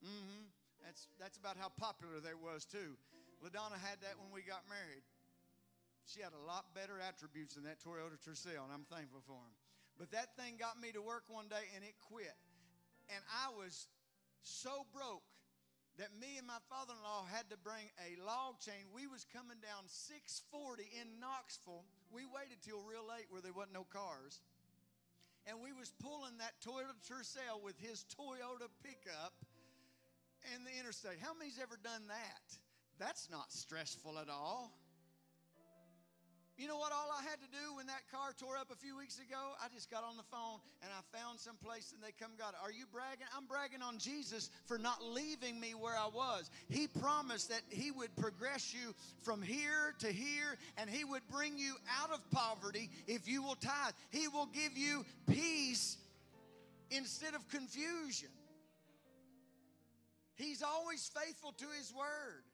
Mm-hmm. 0.00 0.46
That's, 0.86 1.08
that's 1.18 1.36
about 1.36 1.58
how 1.58 1.74
popular 1.74 2.22
they 2.22 2.38
was, 2.38 2.64
too. 2.64 2.94
LaDonna 3.42 3.80
had 3.80 3.98
that 4.04 4.20
when 4.20 4.30
we 4.30 4.44
got 4.44 4.62
married. 4.68 5.02
She 6.06 6.20
had 6.20 6.36
a 6.36 6.44
lot 6.44 6.68
better 6.76 7.00
attributes 7.00 7.56
than 7.56 7.64
that 7.64 7.80
Toyota 7.80 8.20
Tercel, 8.20 8.60
and 8.60 8.72
I'm 8.72 8.84
thankful 8.92 9.24
for 9.24 9.40
him. 9.40 9.54
But 9.96 10.12
that 10.12 10.36
thing 10.36 10.60
got 10.60 10.76
me 10.76 10.92
to 10.92 11.00
work 11.00 11.24
one 11.32 11.48
day, 11.48 11.64
and 11.74 11.82
it 11.82 11.96
quit. 12.12 12.36
And 13.08 13.22
I 13.32 13.48
was 13.56 13.88
so 14.42 14.84
broke 14.92 15.24
that 15.96 16.10
me 16.18 16.36
and 16.36 16.46
my 16.46 16.58
father-in-law 16.66 17.30
had 17.30 17.46
to 17.54 17.58
bring 17.62 17.86
a 18.02 18.18
log 18.26 18.58
chain. 18.58 18.90
We 18.90 19.06
was 19.06 19.24
coming 19.30 19.62
down 19.62 19.86
640 19.86 20.82
in 20.98 21.06
Knoxville. 21.22 21.86
We 22.10 22.26
waited 22.26 22.58
till 22.66 22.82
real 22.82 23.06
late 23.06 23.30
where 23.30 23.40
there 23.40 23.54
wasn't 23.54 23.78
no 23.78 23.86
cars. 23.86 24.42
And 25.46 25.62
we 25.62 25.70
was 25.70 25.92
pulling 26.02 26.40
that 26.42 26.58
Toyota 26.64 26.98
Tercel 27.06 27.62
with 27.62 27.78
his 27.78 28.02
Toyota 28.10 28.66
pickup 28.82 29.38
in 30.56 30.64
the 30.66 30.74
interstate. 30.74 31.22
How 31.22 31.32
many's 31.36 31.62
ever 31.62 31.78
done 31.78 32.10
that? 32.10 32.46
That's 32.98 33.28
not 33.30 33.52
stressful 33.52 34.18
at 34.18 34.28
all. 34.28 34.72
You 36.56 36.68
know 36.68 36.76
what 36.76 36.92
all 36.92 37.10
I 37.10 37.20
had 37.28 37.40
to 37.40 37.50
do 37.50 37.74
when 37.76 37.88
that 37.88 38.08
car 38.12 38.32
tore 38.38 38.56
up 38.56 38.70
a 38.70 38.76
few 38.76 38.96
weeks 38.96 39.18
ago? 39.18 39.54
I 39.60 39.66
just 39.74 39.90
got 39.90 40.04
on 40.04 40.16
the 40.16 40.22
phone 40.22 40.60
and 40.82 40.90
I 40.92 41.18
found 41.18 41.40
some 41.40 41.56
place 41.56 41.92
and 41.92 42.00
they 42.00 42.12
come 42.16 42.30
it. 42.38 42.54
Are 42.62 42.70
you 42.70 42.86
bragging? 42.92 43.26
I'm 43.36 43.46
bragging 43.46 43.82
on 43.82 43.98
Jesus 43.98 44.50
for 44.66 44.78
not 44.78 45.02
leaving 45.02 45.58
me 45.58 45.74
where 45.74 45.96
I 45.96 46.06
was. 46.14 46.50
He 46.68 46.86
promised 46.86 47.48
that 47.48 47.62
he 47.70 47.90
would 47.90 48.14
progress 48.14 48.72
you 48.72 48.94
from 49.22 49.42
here 49.42 49.94
to 49.98 50.12
here 50.12 50.56
and 50.78 50.88
he 50.88 51.04
would 51.04 51.26
bring 51.28 51.58
you 51.58 51.74
out 52.00 52.12
of 52.12 52.20
poverty 52.30 52.88
if 53.08 53.26
you 53.26 53.42
will 53.42 53.56
tithe. 53.56 53.94
He 54.10 54.28
will 54.28 54.46
give 54.46 54.78
you 54.78 55.04
peace 55.28 55.96
instead 56.92 57.34
of 57.34 57.48
confusion. 57.48 58.28
He's 60.36 60.62
always 60.62 61.10
faithful 61.20 61.50
to 61.58 61.66
his 61.76 61.92
word. 61.92 62.44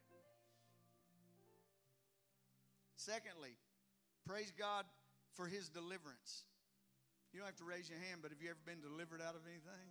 Secondly, 3.00 3.56
Praise 4.26 4.52
God 4.58 4.84
for 5.34 5.46
his 5.46 5.68
deliverance. 5.68 6.44
You 7.32 7.40
don't 7.40 7.46
have 7.46 7.56
to 7.56 7.64
raise 7.64 7.88
your 7.88 7.98
hand, 7.98 8.20
but 8.22 8.30
have 8.30 8.42
you 8.42 8.50
ever 8.50 8.62
been 8.66 8.80
delivered 8.80 9.20
out 9.22 9.34
of 9.34 9.42
anything? 9.46 9.90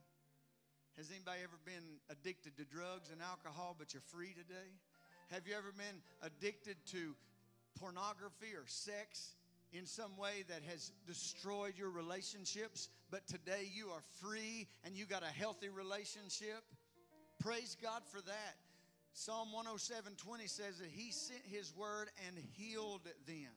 Has 0.98 1.10
anybody 1.10 1.40
ever 1.44 1.58
been 1.66 2.00
addicted 2.10 2.58
to 2.58 2.66
drugs 2.66 3.10
and 3.12 3.22
alcohol, 3.22 3.76
but 3.78 3.94
you're 3.94 4.06
free 4.16 4.32
today? 4.32 4.70
Have 5.32 5.48
you 5.48 5.56
ever 5.56 5.72
been 5.72 6.00
addicted 6.22 6.76
to 6.92 7.16
pornography 7.80 8.52
or 8.56 8.64
sex 8.68 9.36
in 9.72 9.86
some 9.86 10.18
way 10.18 10.44
that 10.48 10.64
has 10.68 10.92
destroyed 11.08 11.74
your 11.78 11.90
relationships, 11.90 12.90
but 13.12 13.26
today 13.28 13.70
you 13.72 13.90
are 13.90 14.04
free 14.20 14.68
and 14.84 14.96
you 14.96 15.06
got 15.06 15.24
a 15.24 15.34
healthy 15.34 15.70
relationship? 15.70 16.64
Praise 17.40 17.78
God 17.82 18.04
for 18.12 18.22
that. 18.22 18.56
Psalm 19.14 19.52
107 19.52 20.16
20 20.16 20.48
says 20.48 20.78
that 20.80 20.90
He 20.90 21.12
sent 21.12 21.42
His 21.46 21.74
word 21.76 22.10
and 22.28 22.38
healed 22.58 23.08
them 23.26 23.54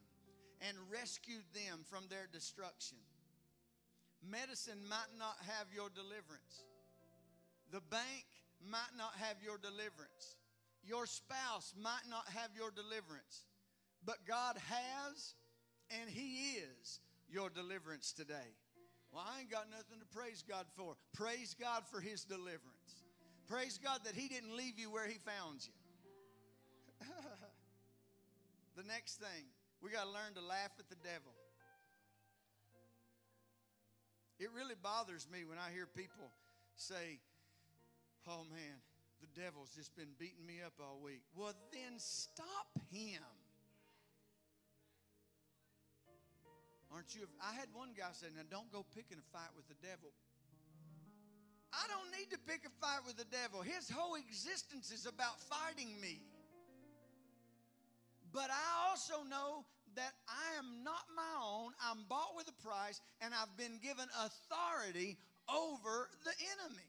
and 0.61 0.77
rescued 0.91 1.45
them 1.55 1.85
from 1.89 2.05
their 2.09 2.29
destruction. 2.33 2.99
Medicine 4.23 4.79
might 4.89 5.11
not 5.19 5.37
have 5.47 5.67
your 5.75 5.89
deliverance. 5.91 6.65
The 7.73 7.81
bank 7.91 8.27
might 8.71 8.95
not 8.97 9.13
have 9.19 9.37
your 9.43 9.59
deliverance. 9.59 10.37
Your 10.85 11.07
spouse 11.07 11.75
might 11.81 12.07
not 12.09 12.29
have 12.29 12.51
your 12.57 12.71
deliverance. 12.71 13.47
But 14.05 14.27
God 14.27 14.57
has, 14.59 15.35
and 15.91 16.09
He 16.09 16.59
is 16.59 17.01
your 17.31 17.51
deliverance 17.51 18.13
today. 18.13 18.55
Well, 19.13 19.25
I 19.27 19.41
ain't 19.41 19.51
got 19.51 19.71
nothing 19.71 20.01
to 20.01 20.07
praise 20.17 20.45
God 20.47 20.67
for. 20.77 20.97
Praise 21.13 21.55
God 21.59 21.83
for 21.91 22.01
His 22.01 22.25
deliverance. 22.25 22.72
Praise 23.49 23.79
God 23.83 24.01
that 24.05 24.15
He 24.15 24.29
didn't 24.29 24.57
leave 24.57 24.79
you 24.79 24.91
where 24.91 25.07
He 25.07 25.19
found 25.19 25.67
you. 25.67 25.73
the 28.77 28.85
next 28.85 29.17
thing, 29.17 29.45
we 29.83 29.91
got 29.91 30.05
to 30.05 30.11
learn 30.11 30.35
to 30.35 30.41
laugh 30.41 30.71
at 30.79 30.89
the 30.89 31.01
devil. 31.03 31.33
It 34.39 34.51
really 34.55 34.75
bothers 34.83 35.29
me 35.31 35.45
when 35.45 35.59
I 35.59 35.71
hear 35.71 35.87
people 35.87 36.31
say, 36.75 37.23
Oh 38.27 38.47
man, 38.51 38.79
the 39.23 39.31
devil's 39.39 39.71
just 39.71 39.95
been 39.95 40.15
beating 40.19 40.47
me 40.47 40.59
up 40.67 40.75
all 40.83 40.99
week. 40.99 41.23
Well, 41.35 41.55
then 41.71 41.95
stop 41.99 42.67
him. 42.91 43.23
Aren't 46.91 47.15
you? 47.15 47.25
I 47.41 47.55
had 47.55 47.71
one 47.73 47.95
guy 47.97 48.11
say, 48.13 48.29
Now 48.35 48.43
don't 48.51 48.71
go 48.71 48.85
picking 48.95 49.19
a 49.19 49.27
fight 49.31 49.51
with 49.57 49.67
the 49.71 49.79
devil. 49.79 50.11
I 51.73 51.89
don't 51.89 52.11
need 52.13 52.31
to 52.31 52.39
pick 52.47 52.63
a 52.67 52.73
fight 52.81 53.01
with 53.07 53.17
the 53.17 53.25
devil. 53.25 53.63
His 53.63 53.89
whole 53.91 54.15
existence 54.17 54.93
is 54.93 55.07
about 55.07 55.41
fighting 55.41 56.01
me. 56.01 56.21
But 58.33 58.51
I 58.51 58.89
also 58.89 59.25
know 59.29 59.65
that 59.95 60.13
I 60.29 60.59
am 60.59 60.85
not 60.85 61.05
my 61.17 61.33
own. 61.43 61.73
I'm 61.81 62.05
bought 62.09 62.37
with 62.37 62.49
a 62.49 62.67
price, 62.67 63.01
and 63.21 63.33
I've 63.35 63.57
been 63.57 63.79
given 63.83 64.09
authority 64.25 65.17
over 65.49 66.09
the 66.25 66.33
enemy. 66.57 66.89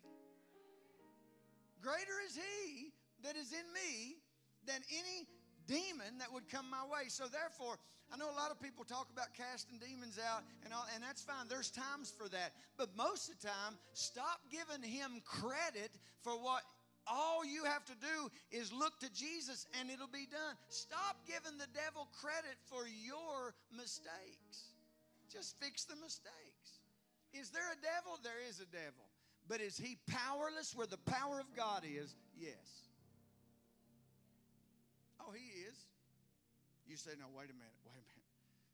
Greater 1.82 2.20
is 2.28 2.36
he 2.36 2.92
that 3.24 3.36
is 3.36 3.52
in 3.52 3.68
me 3.74 4.16
than 4.66 4.80
any 4.88 5.28
demon 5.67 6.20
that 6.20 6.32
would 6.32 6.50
come 6.50 6.70
my 6.70 6.84
way. 6.84 7.08
So 7.08 7.25
therefore, 7.27 7.77
I 8.12 8.17
know 8.17 8.29
a 8.29 8.38
lot 8.38 8.51
of 8.51 8.62
people 8.62 8.86
talk 8.86 9.08
about 9.12 9.34
casting 9.34 9.79
demons 9.79 10.20
out 10.20 10.43
and 10.63 10.74
all, 10.74 10.86
and 10.93 11.03
that's 11.03 11.22
fine. 11.22 11.48
There's 11.50 11.72
times 11.72 12.13
for 12.13 12.29
that. 12.29 12.53
But 12.77 12.96
most 12.96 13.29
of 13.29 13.41
the 13.41 13.48
time, 13.48 13.74
stop 13.93 14.39
giving 14.51 14.84
him 14.86 15.22
credit 15.25 15.89
for 16.22 16.34
what 16.34 16.62
all 17.08 17.43
you 17.43 17.65
have 17.65 17.84
to 17.86 17.98
do 18.00 18.32
is 18.51 18.72
look 18.72 19.00
to 19.00 19.12
Jesus 19.12 19.67
and 19.79 19.89
it'll 19.89 20.08
be 20.08 20.27
done. 20.29 20.55
Stop 20.70 21.25
giving 21.27 21.58
the 21.58 21.67
devil 21.74 22.08
credit 22.22 22.55
for 22.70 22.88
your 22.88 23.55
mistakes. 23.75 24.77
Just 25.32 25.60
fix 25.60 25.84
the 25.86 25.96
mistakes. 25.96 26.79
Is 27.34 27.50
there 27.50 27.65
a 27.74 27.79
devil? 27.82 28.20
There 28.24 28.39
is 28.48 28.60
a 28.60 28.70
devil. 28.70 29.10
But 29.48 29.60
is 29.60 29.75
he 29.75 29.98
powerless 30.08 30.74
where 30.75 30.88
the 30.88 31.01
power 31.10 31.39
of 31.39 31.48
God 31.55 31.84
is? 31.84 32.15
Yes. 32.38 32.88
Oh, 35.24 35.32
he 35.32 35.63
is. 35.63 35.77
You 36.86 36.98
say, 36.98 37.12
no, 37.15 37.32
wait 37.32 37.48
a 37.48 37.56
minute, 37.56 37.80
wait 37.88 37.96
a 37.96 38.08
minute. 38.12 38.24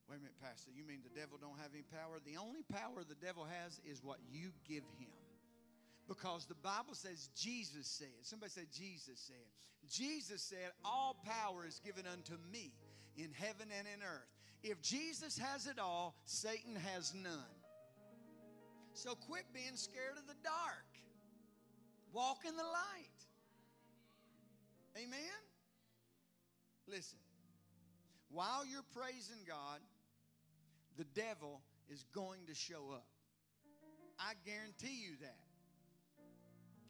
Wait 0.10 0.18
a 0.18 0.22
minute, 0.25 0.41
Pastor. 0.41 0.72
You 0.74 0.82
mean 0.84 1.06
the 1.06 1.13
devil 1.13 1.38
don't 1.38 1.58
have 1.62 1.70
any 1.70 1.86
power? 1.86 2.18
The 2.25 2.41
only 2.41 2.65
power 2.65 3.06
the 3.06 3.20
devil 3.22 3.46
has 3.46 3.77
is 3.86 4.01
what 4.01 4.18
you 4.25 4.50
give 4.68 4.82
him. 4.98 5.13
Because 6.10 6.50
the 6.50 6.58
Bible 6.58 6.98
says 6.98 7.29
Jesus 7.38 7.86
said, 7.86 8.25
somebody 8.25 8.50
said 8.50 8.65
Jesus 8.74 9.22
said. 9.22 9.46
Jesus 9.88 10.41
said, 10.41 10.74
All 10.84 11.15
power 11.24 11.65
is 11.65 11.79
given 11.86 12.06
unto 12.12 12.34
me 12.51 12.74
in 13.15 13.29
heaven 13.34 13.70
and 13.77 13.88
in 13.88 14.01
earth. 14.01 14.27
If 14.63 14.82
Jesus 14.82 15.38
has 15.38 15.68
it 15.68 15.79
all, 15.79 16.15
Satan 16.25 16.75
has 16.75 17.13
none. 17.13 17.56
So 18.94 19.15
quit 19.15 19.46
being 19.53 19.75
scared 19.75 20.18
of 20.18 20.27
the 20.27 20.36
dark. 20.44 20.89
Walk 22.12 22.39
in 22.48 22.56
the 22.58 22.63
light. 22.63 23.20
Amen? 24.98 25.49
Listen, 26.89 27.19
while 28.31 28.65
you're 28.65 28.86
praising 28.96 29.46
God, 29.48 29.79
the 30.98 31.05
devil 31.13 31.62
is 31.89 32.03
going 32.13 32.39
to 32.48 32.55
show 32.55 32.91
up. 32.93 33.05
I 34.19 34.34
guarantee 34.46 35.01
you 35.05 35.15
that. 35.22 35.39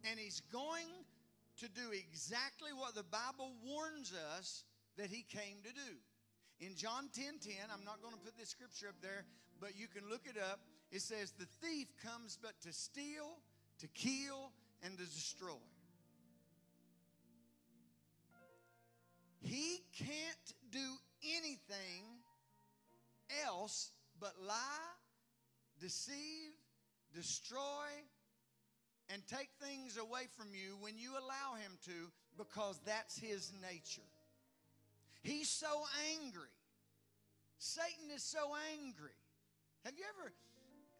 And 0.09 0.19
he's 0.19 0.41
going 0.51 0.87
to 1.57 1.67
do 1.67 1.91
exactly 1.91 2.71
what 2.73 2.95
the 2.95 3.03
Bible 3.03 3.51
warns 3.65 4.13
us 4.37 4.63
that 4.97 5.07
he 5.07 5.25
came 5.29 5.57
to 5.63 5.73
do. 5.73 6.65
In 6.65 6.75
John 6.75 7.09
10 7.13 7.39
10, 7.39 7.53
I'm 7.73 7.85
not 7.85 8.01
going 8.01 8.13
to 8.13 8.19
put 8.19 8.37
this 8.37 8.49
scripture 8.49 8.87
up 8.87 9.01
there, 9.01 9.25
but 9.59 9.77
you 9.77 9.87
can 9.87 10.09
look 10.09 10.21
it 10.25 10.37
up. 10.39 10.59
It 10.91 11.01
says, 11.01 11.31
The 11.31 11.47
thief 11.61 11.87
comes 12.03 12.37
but 12.41 12.59
to 12.61 12.73
steal, 12.73 13.37
to 13.79 13.87
kill, 13.89 14.51
and 14.83 14.97
to 14.97 15.05
destroy. 15.05 15.59
He 19.41 19.81
can't 19.99 20.53
do 20.71 20.87
anything 21.37 22.03
else 23.45 23.91
but 24.19 24.33
lie, 24.45 24.95
deceive, 25.79 26.55
destroy, 27.13 27.87
and 29.11 29.21
take 29.27 29.49
things 29.61 29.97
away 29.97 30.27
from 30.37 30.47
you 30.53 30.77
when 30.79 30.97
you 30.97 31.11
allow 31.11 31.57
him 31.59 31.77
to 31.85 32.11
because 32.37 32.79
that's 32.85 33.19
his 33.19 33.51
nature. 33.61 34.07
He's 35.21 35.49
so 35.49 35.83
angry. 36.15 36.53
Satan 37.57 38.07
is 38.15 38.23
so 38.23 38.55
angry. 38.79 39.17
Have 39.83 39.93
you 39.97 40.05
ever 40.15 40.31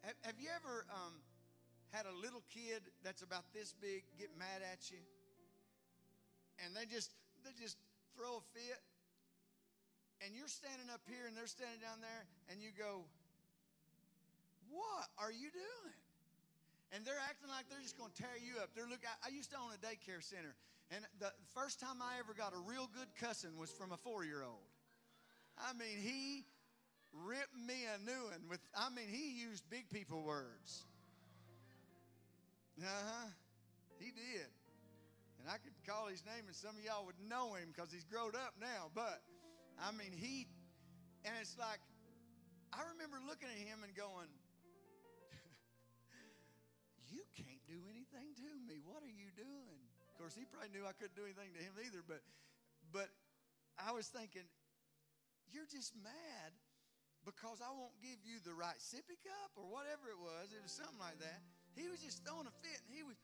have, 0.02 0.36
you 0.38 0.48
ever 0.56 0.84
um, 0.92 1.12
had 1.92 2.06
a 2.06 2.14
little 2.20 2.42
kid 2.52 2.80
that's 3.04 3.22
about 3.22 3.44
this 3.54 3.74
big 3.80 4.02
get 4.18 4.28
mad 4.38 4.60
at 4.72 4.90
you? 4.90 5.00
And 6.64 6.76
they 6.76 6.84
just 6.84 7.12
they 7.44 7.50
just 7.56 7.76
throw 8.16 8.36
a 8.36 8.44
fit 8.52 8.80
and 10.24 10.36
you're 10.36 10.50
standing 10.50 10.92
up 10.92 11.00
here 11.08 11.24
and 11.24 11.36
they're 11.36 11.50
standing 11.50 11.80
down 11.80 12.00
there 12.04 12.22
and 12.52 12.60
you 12.60 12.70
go, 12.76 13.08
What 14.68 15.08
are 15.16 15.32
you 15.32 15.48
doing? 15.48 16.00
And 16.92 17.06
they're 17.06 17.22
acting 17.22 17.48
like 17.48 17.70
they're 17.70 17.82
just 17.82 17.96
going 17.96 18.10
to 18.10 18.18
tear 18.18 18.34
you 18.36 18.58
up. 18.58 18.74
They're 18.74 18.88
look. 18.88 19.06
I, 19.06 19.14
I 19.22 19.30
used 19.30 19.50
to 19.54 19.58
own 19.62 19.70
a 19.70 19.78
daycare 19.78 20.18
center, 20.18 20.58
and 20.90 21.06
the 21.22 21.30
first 21.54 21.78
time 21.78 22.02
I 22.02 22.18
ever 22.18 22.34
got 22.34 22.50
a 22.52 22.58
real 22.66 22.90
good 22.90 23.06
cussing 23.14 23.54
was 23.54 23.70
from 23.70 23.94
a 23.94 23.98
four-year-old. 24.02 24.66
I 25.54 25.70
mean, 25.78 26.02
he 26.02 26.42
ripped 27.14 27.54
me 27.54 27.86
a 27.86 27.98
new 28.02 28.26
one 28.26 28.42
with. 28.50 28.58
I 28.74 28.90
mean, 28.90 29.06
he 29.06 29.38
used 29.38 29.62
big 29.70 29.86
people 29.90 30.26
words. 30.26 30.82
Uh 32.82 32.86
huh. 32.90 33.28
He 34.02 34.10
did, 34.10 34.50
and 35.38 35.46
I 35.46 35.62
could 35.62 35.76
call 35.86 36.08
his 36.08 36.24
name, 36.26 36.48
and 36.48 36.56
some 36.56 36.74
of 36.74 36.82
y'all 36.82 37.06
would 37.06 37.20
know 37.22 37.54
him 37.54 37.70
because 37.70 37.92
he's 37.92 38.08
grown 38.08 38.34
up 38.34 38.58
now. 38.58 38.90
But 38.94 39.22
I 39.80 39.96
mean, 39.96 40.12
he, 40.12 40.44
and 41.24 41.32
it's 41.40 41.56
like, 41.56 41.80
I 42.76 42.84
remember 42.92 43.16
looking 43.24 43.48
at 43.48 43.56
him 43.56 43.80
and 43.80 43.96
going, 43.96 44.28
You 47.08 47.24
can't 47.32 47.64
do 47.64 47.80
anything 47.88 48.36
to 48.44 48.50
me. 48.68 48.84
What 48.84 49.00
are 49.00 49.10
you 49.10 49.32
doing? 49.32 49.80
Of 50.12 50.20
course, 50.20 50.36
he 50.36 50.44
probably 50.44 50.68
knew 50.76 50.84
I 50.84 50.92
couldn't 50.92 51.16
do 51.16 51.24
anything 51.24 51.56
to 51.56 51.60
him 51.64 51.72
either, 51.80 52.04
but, 52.04 52.20
but 52.92 53.08
I 53.80 53.96
was 53.96 54.12
thinking, 54.12 54.44
You're 55.48 55.66
just 55.66 55.96
mad 55.96 56.52
because 57.24 57.64
I 57.64 57.72
won't 57.72 57.96
give 58.04 58.20
you 58.20 58.40
the 58.44 58.52
right 58.52 58.76
sippy 58.80 59.16
cup 59.24 59.56
or 59.56 59.64
whatever 59.64 60.12
it 60.12 60.20
was. 60.20 60.52
It 60.52 60.60
was 60.60 60.72
something 60.72 61.00
like 61.00 61.20
that. 61.24 61.40
He 61.72 61.88
was 61.88 62.04
just 62.04 62.20
throwing 62.24 62.48
a 62.48 62.54
fit, 62.60 62.80
and 62.84 62.92
he 62.92 63.00
was, 63.00 63.16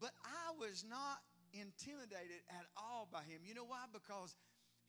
but 0.00 0.16
I 0.24 0.56
was 0.56 0.84
not 0.88 1.20
intimidated 1.52 2.40
at 2.48 2.64
all 2.76 3.08
by 3.10 3.24
him. 3.26 3.44
You 3.44 3.52
know 3.52 3.68
why? 3.68 3.84
Because 3.92 4.36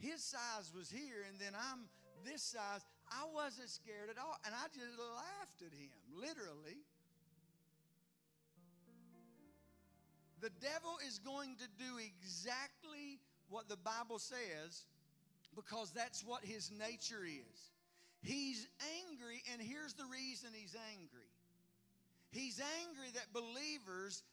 his 0.01 0.23
size 0.23 0.73
was 0.75 0.89
here, 0.89 1.23
and 1.29 1.37
then 1.39 1.53
I'm 1.53 1.85
this 2.25 2.41
size. 2.41 2.81
I 3.09 3.25
wasn't 3.33 3.69
scared 3.69 4.09
at 4.09 4.17
all, 4.17 4.37
and 4.45 4.53
I 4.55 4.65
just 4.73 4.97
laughed 4.97 5.61
at 5.61 5.73
him, 5.77 5.93
literally. 6.15 6.81
The 10.41 10.49
devil 10.59 10.97
is 11.07 11.19
going 11.19 11.55
to 11.57 11.67
do 11.77 12.01
exactly 12.01 13.19
what 13.49 13.69
the 13.69 13.77
Bible 13.77 14.17
says 14.17 14.85
because 15.55 15.91
that's 15.91 16.25
what 16.25 16.43
his 16.43 16.71
nature 16.71 17.23
is. 17.25 17.71
He's 18.23 18.67
angry, 19.05 19.43
and 19.51 19.61
here's 19.61 19.93
the 19.93 20.05
reason 20.05 20.49
he's 20.53 20.75
angry. 20.93 21.29
He's 22.31 22.61
angry 22.81 23.09
that 23.13 23.33
believers 23.33 24.23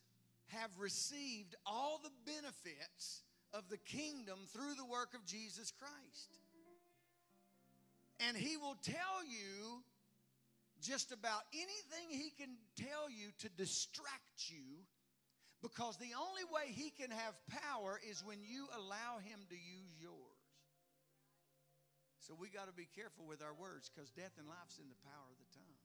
have 0.48 0.70
received 0.78 1.56
all 1.66 2.00
the 2.02 2.10
benefits 2.24 3.22
of 3.54 3.68
the 3.68 3.78
kingdom 3.78 4.38
through 4.52 4.74
the 4.74 4.84
work 4.84 5.14
of 5.14 5.24
Jesus 5.24 5.72
Christ. 5.78 6.30
And 8.20 8.36
he 8.36 8.56
will 8.56 8.76
tell 8.82 9.22
you 9.24 9.82
just 10.82 11.12
about 11.12 11.42
anything 11.54 12.10
he 12.10 12.30
can 12.38 12.50
tell 12.76 13.10
you 13.10 13.30
to 13.38 13.48
distract 13.56 14.50
you 14.50 14.86
because 15.62 15.98
the 15.98 16.14
only 16.14 16.46
way 16.54 16.70
he 16.70 16.90
can 16.94 17.10
have 17.10 17.34
power 17.50 17.98
is 18.06 18.22
when 18.22 18.38
you 18.42 18.66
allow 18.78 19.18
him 19.22 19.42
to 19.50 19.58
use 19.58 19.90
yours. 19.98 20.38
So 22.22 22.36
we 22.38 22.50
got 22.50 22.68
to 22.68 22.76
be 22.76 22.86
careful 22.94 23.26
with 23.26 23.42
our 23.42 23.54
words 23.54 23.90
because 23.90 24.10
death 24.12 24.36
and 24.38 24.46
life's 24.46 24.78
in 24.78 24.86
the 24.86 25.00
power 25.02 25.28
of 25.32 25.38
the 25.40 25.50
tongue. 25.56 25.82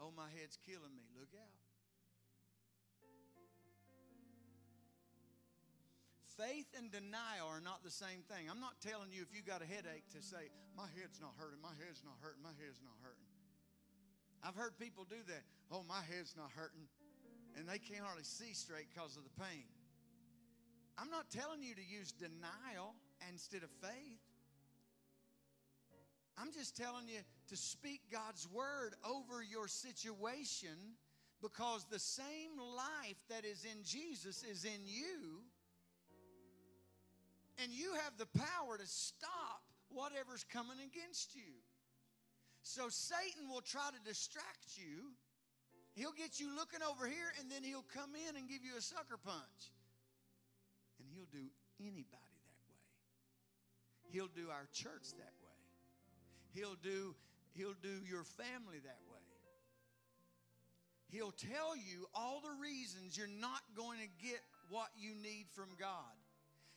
Oh, 0.00 0.12
my 0.12 0.28
head's 0.36 0.58
killing 0.66 0.92
me. 0.92 1.06
Look 1.16 1.32
out. 1.38 1.71
Faith 6.38 6.70
and 6.78 6.88
denial 6.88 7.50
are 7.50 7.60
not 7.60 7.84
the 7.84 7.92
same 7.92 8.24
thing. 8.30 8.48
I'm 8.48 8.60
not 8.60 8.80
telling 8.80 9.12
you 9.12 9.20
if 9.20 9.34
you 9.36 9.44
got 9.44 9.60
a 9.60 9.68
headache 9.68 10.08
to 10.16 10.20
say, 10.24 10.48
my 10.76 10.88
head's 10.96 11.20
not 11.20 11.36
hurting, 11.36 11.60
my 11.60 11.76
head's 11.76 12.00
not 12.00 12.16
hurting, 12.24 12.40
my 12.40 12.56
head's 12.56 12.80
not 12.80 12.96
hurting. 13.04 13.28
I've 14.42 14.56
heard 14.56 14.78
people 14.80 15.04
do 15.04 15.20
that. 15.28 15.44
Oh, 15.70 15.84
my 15.86 16.00
head's 16.08 16.34
not 16.36 16.50
hurting. 16.56 16.88
And 17.56 17.68
they 17.68 17.78
can't 17.78 18.00
hardly 18.00 18.24
see 18.24 18.54
straight 18.54 18.88
because 18.88 19.16
of 19.16 19.24
the 19.24 19.36
pain. 19.36 19.68
I'm 20.96 21.10
not 21.10 21.30
telling 21.30 21.62
you 21.62 21.74
to 21.74 21.84
use 21.84 22.12
denial 22.12 22.96
instead 23.30 23.62
of 23.62 23.70
faith. 23.80 24.20
I'm 26.38 26.52
just 26.52 26.76
telling 26.76 27.08
you 27.08 27.20
to 27.48 27.56
speak 27.56 28.00
God's 28.10 28.48
word 28.48 28.94
over 29.04 29.42
your 29.42 29.68
situation 29.68 30.96
because 31.42 31.84
the 31.90 31.98
same 31.98 32.56
life 32.56 33.20
that 33.28 33.44
is 33.44 33.64
in 33.64 33.84
Jesus 33.84 34.42
is 34.44 34.64
in 34.64 34.80
you. 34.84 35.42
And 37.60 37.72
you 37.72 37.92
have 38.04 38.16
the 38.16 38.26
power 38.38 38.78
to 38.78 38.86
stop 38.86 39.60
whatever's 39.90 40.44
coming 40.44 40.80
against 40.80 41.34
you. 41.34 41.52
So 42.62 42.88
Satan 42.88 43.50
will 43.50 43.60
try 43.60 43.90
to 43.90 44.00
distract 44.08 44.78
you. 44.78 45.12
He'll 45.94 46.16
get 46.16 46.40
you 46.40 46.54
looking 46.56 46.80
over 46.80 47.06
here 47.06 47.34
and 47.38 47.50
then 47.50 47.62
he'll 47.62 47.84
come 47.92 48.16
in 48.16 48.36
and 48.36 48.48
give 48.48 48.64
you 48.64 48.78
a 48.78 48.80
sucker 48.80 49.20
punch. 49.20 49.74
And 50.98 51.08
he'll 51.12 51.28
do 51.28 51.50
anybody 51.80 52.38
that 52.48 52.60
way. 52.70 52.80
He'll 54.08 54.32
do 54.32 54.48
our 54.48 54.68
church 54.72 55.12
that 55.18 55.34
way. 55.42 55.60
He'll 56.54 56.78
do 56.80 57.14
he'll 57.52 57.76
do 57.82 58.00
your 58.08 58.24
family 58.24 58.80
that 58.84 59.02
way. 59.10 59.20
He'll 61.12 61.32
tell 61.32 61.76
you 61.76 62.08
all 62.14 62.40
the 62.40 62.56
reasons 62.58 63.18
you're 63.18 63.28
not 63.28 63.60
going 63.76 63.98
to 64.00 64.08
get 64.26 64.40
what 64.70 64.88
you 64.96 65.12
need 65.14 65.44
from 65.52 65.68
God. 65.78 66.16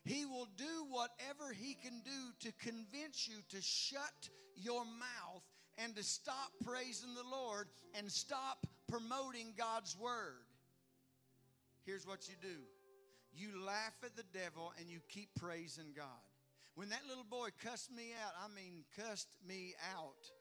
He 0.06 0.24
will 0.26 0.48
do 0.56 0.86
whatever 0.89 1.52
he 1.52 1.74
can 1.74 2.02
do 2.06 2.48
to 2.48 2.54
convince 2.60 3.28
you 3.28 3.38
to 3.50 3.62
shut 3.62 4.30
your 4.56 4.86
mouth 4.86 5.44
and 5.78 5.96
to 5.96 6.04
stop 6.04 6.52
praising 6.63 7.15
the 7.15 7.30
Lord 7.30 7.68
and 7.98 8.10
stop 8.12 8.68
promoting 8.88 9.54
God's 9.58 9.98
word. 9.98 10.46
Here's 11.86 12.06
what 12.06 12.30
you 12.30 12.36
do 12.41 12.58
you 13.34 13.65
laugh 13.65 13.96
at 14.04 14.15
the 14.15 14.24
devil 14.32 14.72
and 14.80 14.89
you 14.89 15.00
keep 15.10 15.28
praising 15.36 15.91
God. 15.96 16.24
When 16.76 16.89
that 16.89 17.02
little 17.08 17.26
boy 17.26 17.50
cussed 17.63 17.91
me 17.91 18.12
out, 18.24 18.32
I 18.39 18.48
mean, 18.54 18.84
cussed 18.96 19.36
me 19.48 19.74
out, 19.98 20.32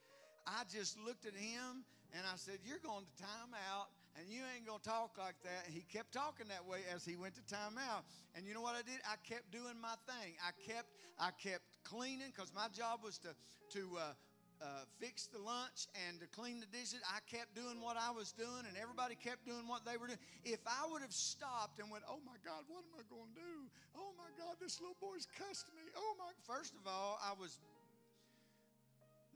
I 0.46 0.62
just 0.72 0.98
looked 0.98 1.27
at 1.27 1.35
him 1.35 1.85
and 2.12 2.27
I 2.27 2.37
said, 2.37 2.59
You're 2.64 2.85
going 2.85 3.05
to 3.05 3.22
time 3.22 3.55
out 3.72 3.88
and 4.18 4.31
you 4.31 4.42
ain't 4.55 4.66
going 4.66 4.79
to 4.79 4.88
talk 4.88 5.18
like 5.18 5.37
that. 5.42 5.66
He 5.66 5.83
kept 5.83 6.12
talking 6.12 6.46
that 6.48 6.64
way 6.66 6.81
as 6.94 7.05
he 7.05 7.16
went 7.16 7.35
to 7.35 7.44
time 7.46 7.79
out. 7.79 8.05
And 8.35 8.46
you 8.46 8.55
know 8.55 8.62
what 8.62 8.74
I 8.74 8.83
did? 8.83 9.03
I 9.07 9.16
kept 9.27 9.50
doing 9.50 9.74
my 9.81 9.94
thing. 10.07 10.35
I 10.38 10.53
kept, 10.62 10.88
I 11.18 11.31
kept 11.42 11.64
cleaning 11.83 12.31
because 12.35 12.53
my 12.55 12.68
job 12.70 13.00
was 13.03 13.18
to, 13.18 13.35
to, 13.79 13.83
uh, 13.98 14.14
uh, 14.62 14.87
fix 15.03 15.27
the 15.27 15.38
lunch 15.38 15.90
and 16.07 16.20
to 16.20 16.27
clean 16.31 16.62
the 16.62 16.70
dishes. 16.70 17.03
I 17.05 17.18
kept 17.27 17.53
doing 17.53 17.83
what 17.83 17.98
I 17.98 18.14
was 18.14 18.33
doing, 18.33 18.64
and 18.64 18.79
everybody 18.81 19.18
kept 19.18 19.44
doing 19.44 19.66
what 19.66 19.85
they 19.85 19.98
were 19.98 20.07
doing. 20.07 20.22
If 20.46 20.62
I 20.64 20.87
would 20.88 21.03
have 21.03 21.12
stopped 21.12 21.83
and 21.83 21.90
went, 21.90 22.05
"Oh 22.09 22.22
my 22.24 22.38
God, 22.40 22.64
what 22.70 22.87
am 22.87 22.94
I 22.96 23.05
going 23.11 23.35
to 23.35 23.40
do? 23.40 23.55
Oh 23.98 24.14
my 24.16 24.31
God, 24.38 24.57
this 24.62 24.81
little 24.81 24.96
boy's 25.03 25.27
cussing 25.37 25.74
me." 25.74 25.90
Oh 25.98 26.14
my! 26.16 26.31
First 26.46 26.72
of 26.81 26.87
all, 26.87 27.18
I 27.20 27.35
was 27.35 27.59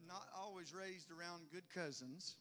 not 0.07 0.25
always 0.33 0.73
raised 0.73 1.11
around 1.11 1.51
good 1.53 1.69
cousins, 1.69 2.37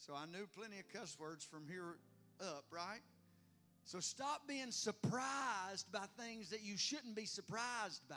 so 0.00 0.14
I 0.14 0.24
knew 0.24 0.46
plenty 0.56 0.78
of 0.78 0.88
cuss 0.88 1.16
words 1.20 1.44
from 1.44 1.66
here 1.68 1.96
up, 2.40 2.64
right? 2.72 3.02
So 3.84 4.00
stop 4.00 4.48
being 4.48 4.70
surprised 4.70 5.92
by 5.92 6.06
things 6.18 6.48
that 6.50 6.62
you 6.62 6.78
shouldn't 6.78 7.14
be 7.14 7.26
surprised 7.26 8.02
by. 8.08 8.16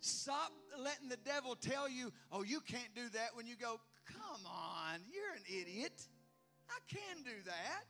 Stop 0.00 0.52
letting 0.78 1.10
the 1.10 1.18
devil 1.24 1.54
tell 1.54 1.88
you, 1.88 2.10
oh, 2.32 2.42
you 2.42 2.60
can't 2.60 2.94
do 2.94 3.08
that 3.10 3.30
when 3.34 3.46
you 3.46 3.54
go, 3.54 3.78
come 4.06 4.46
on, 4.46 5.00
you're 5.12 5.34
an 5.34 5.44
idiot. 5.46 6.08
I 6.70 6.78
can 6.88 7.22
do 7.22 7.42
that. 7.44 7.84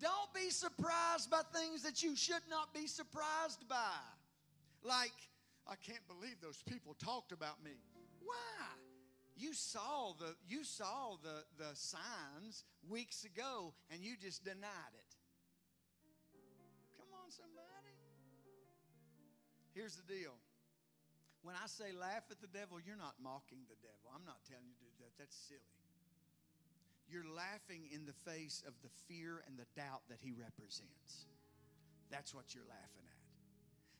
Don't 0.00 0.32
be 0.34 0.50
surprised 0.50 1.30
by 1.30 1.42
things 1.54 1.82
that 1.82 2.02
you 2.02 2.16
should 2.16 2.42
not 2.48 2.72
be 2.72 2.86
surprised 2.86 3.66
by. 3.68 3.98
Like, 4.82 5.14
I 5.66 5.74
can't 5.86 6.06
believe 6.06 6.36
those 6.40 6.62
people 6.66 6.94
talked 7.02 7.32
about 7.32 7.62
me. 7.62 7.72
Why? 8.22 8.85
You 9.36 9.52
saw 9.52 10.16
the 10.18 10.34
you 10.48 10.64
saw 10.64 11.20
the, 11.22 11.44
the 11.60 11.76
signs 11.76 12.64
weeks 12.88 13.24
ago 13.24 13.74
and 13.92 14.00
you 14.00 14.16
just 14.16 14.44
denied 14.44 14.96
it. 14.96 15.12
Come 16.96 17.12
on, 17.12 17.28
somebody. 17.30 17.92
Here's 19.76 19.94
the 19.96 20.08
deal. 20.08 20.32
When 21.44 21.54
I 21.54 21.68
say 21.68 21.92
laugh 21.92 22.24
at 22.32 22.40
the 22.40 22.48
devil, 22.48 22.80
you're 22.80 22.96
not 22.96 23.20
mocking 23.22 23.68
the 23.68 23.76
devil. 23.84 24.08
I'm 24.08 24.24
not 24.24 24.40
telling 24.48 24.64
you 24.64 24.74
to 24.74 24.88
do 24.88 25.04
that. 25.04 25.12
That's 25.20 25.36
silly. 25.36 25.76
You're 27.06 27.28
laughing 27.28 27.86
in 27.92 28.08
the 28.08 28.16
face 28.24 28.64
of 28.66 28.72
the 28.82 28.90
fear 29.06 29.44
and 29.46 29.54
the 29.54 29.68
doubt 29.78 30.02
that 30.08 30.18
he 30.18 30.32
represents. 30.32 31.28
That's 32.10 32.34
what 32.34 32.56
you're 32.56 32.66
laughing 32.66 33.04
at. 33.04 33.20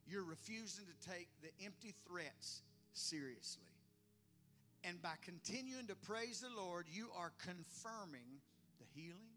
You're 0.09 0.25
refusing 0.25 0.87
to 0.87 0.96
take 1.05 1.29
the 1.42 1.53
empty 1.62 1.94
threats 2.09 2.62
seriously. 2.94 3.70
And 4.87 5.03
by 5.03 5.14
continuing 5.25 5.88
to 5.88 5.96
praise 5.96 6.40
the 6.40 6.62
Lord, 6.62 6.87
you 6.88 7.09
are 7.18 7.33
confirming 7.42 8.38
the 8.79 8.87
healing, 8.94 9.35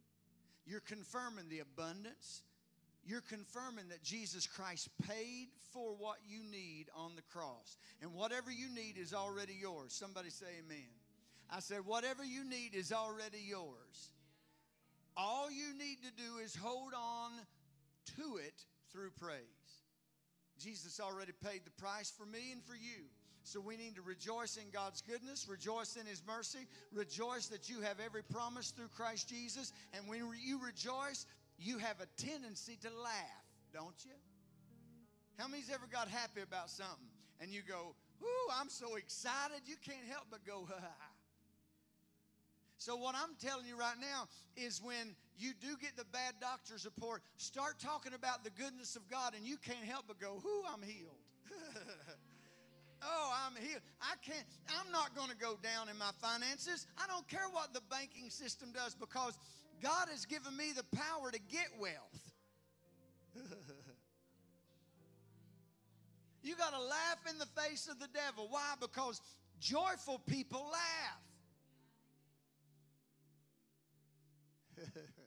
you're 0.67 0.79
confirming 0.79 1.49
the 1.49 1.62
abundance, 1.62 2.43
you're 3.03 3.21
confirming 3.21 3.89
that 3.89 4.03
Jesus 4.03 4.45
Christ 4.45 4.89
paid 5.07 5.47
for 5.73 5.95
what 5.97 6.17
you 6.27 6.43
need 6.51 6.85
on 6.95 7.15
the 7.15 7.23
cross. 7.33 7.77
And 8.01 8.13
whatever 8.13 8.51
you 8.51 8.69
need 8.69 8.97
is 8.99 9.12
already 9.12 9.57
yours. 9.59 9.91
Somebody 9.91 10.29
say 10.29 10.45
amen. 10.63 10.85
I 11.49 11.62
said, 11.62 11.79
whatever 11.83 12.23
you 12.23 12.43
need 12.43 12.75
is 12.75 12.91
already 12.91 13.39
yours. 13.43 14.12
All 15.17 15.49
you 15.49 15.75
need 15.75 15.97
to 16.03 16.12
do 16.15 16.38
is 16.43 16.55
hold 16.55 16.93
on 16.93 17.31
to 18.17 18.38
it 18.38 18.65
through 18.91 19.09
praise. 19.19 19.39
Jesus 20.59 20.99
already 20.99 21.31
paid 21.43 21.62
the 21.65 21.81
price 21.81 22.13
for 22.15 22.25
me 22.27 22.51
and 22.51 22.63
for 22.63 22.75
you. 22.75 23.05
So 23.43 23.60
we 23.60 23.78
need 23.78 23.95
to 23.95 24.02
rejoice 24.02 24.58
in 24.58 24.69
God's 24.71 25.02
goodness, 25.02 25.47
rejoice 25.49 25.95
in 25.95 26.06
His 26.06 26.21
mercy, 26.28 26.67
rejoice 26.93 27.47
that 27.47 27.69
you 27.69 27.82
have 27.82 27.97
every 28.04 28.23
promise 28.23 28.71
through 28.71 28.89
Christ 28.95 29.30
Jesus. 29.30 29.73
And 29.93 30.08
when 30.08 30.19
you 30.43 30.63
rejoice, 30.63 31.25
you 31.58 31.78
have 31.78 31.97
a 32.02 32.21
tendency 32.21 32.78
to 32.82 32.89
laugh, 33.02 33.45
don't 33.73 33.95
you? 34.06 34.12
How 35.38 35.47
many's 35.47 35.69
ever 35.69 35.88
got 35.91 36.10
happy 36.10 36.41
about 36.41 36.69
something 36.69 37.08
and 37.41 37.52
you 37.52 37.62
go, 37.67 37.95
Ooh, 38.21 38.52
I'm 38.60 38.69
so 38.69 38.95
excited, 38.95 39.62
you 39.65 39.75
can't 39.84 40.06
help 40.10 40.25
but 40.30 40.45
go, 40.45 40.65
ha 40.69 40.75
ha 40.80 40.93
ha. 40.99 41.10
So, 42.78 42.95
what 42.95 43.13
I'm 43.13 43.36
telling 43.43 43.67
you 43.67 43.78
right 43.78 43.99
now 43.99 44.28
is 44.56 44.82
when 44.82 45.15
you 45.38 45.52
do 45.60 45.75
get 45.82 45.97
the 45.97 46.06
bad 46.13 46.36
doctor's 46.39 46.86
report, 46.86 47.21
start 47.36 47.78
talking 47.80 48.13
about 48.13 48.43
the 48.43 48.52
goodness 48.52 48.95
of 48.95 49.10
God, 49.10 49.34
and 49.36 49.45
you 49.45 49.58
can't 49.58 49.84
help 49.84 50.06
but 50.08 50.19
go, 50.19 50.39
Whoo, 50.43 50.63
I'm 50.73 50.82
healed. 50.82 51.18
Oh, 53.03 53.33
I'm 53.45 53.55
healed. 53.55 53.81
I 54.01 54.15
can't, 54.21 54.45
I'm 54.69 54.91
not 54.91 55.15
going 55.15 55.29
to 55.29 55.38
go 55.38 55.57
down 55.62 55.89
in 55.89 55.97
my 55.97 56.12
finances. 56.21 56.88
I 56.97 57.07
don't 57.07 57.27
care 57.27 57.47
what 57.51 57.73
the 57.73 57.81
banking 57.89 58.29
system 58.29 58.71
does 58.73 58.95
because 58.95 59.38
God 59.81 60.07
has 60.09 60.25
given 60.25 60.55
me 60.55 60.71
the 60.75 60.83
power 60.95 61.31
to 61.31 61.39
get 61.39 61.67
wealth. 61.79 62.33
you 66.43 66.55
got 66.55 66.73
to 66.73 66.81
laugh 66.81 67.19
in 67.29 67.38
the 67.38 67.47
face 67.62 67.88
of 67.89 67.99
the 67.99 68.07
devil. 68.13 68.47
Why? 68.49 68.75
Because 68.79 69.21
joyful 69.59 70.19
people 70.27 70.71
laugh. 70.71 71.21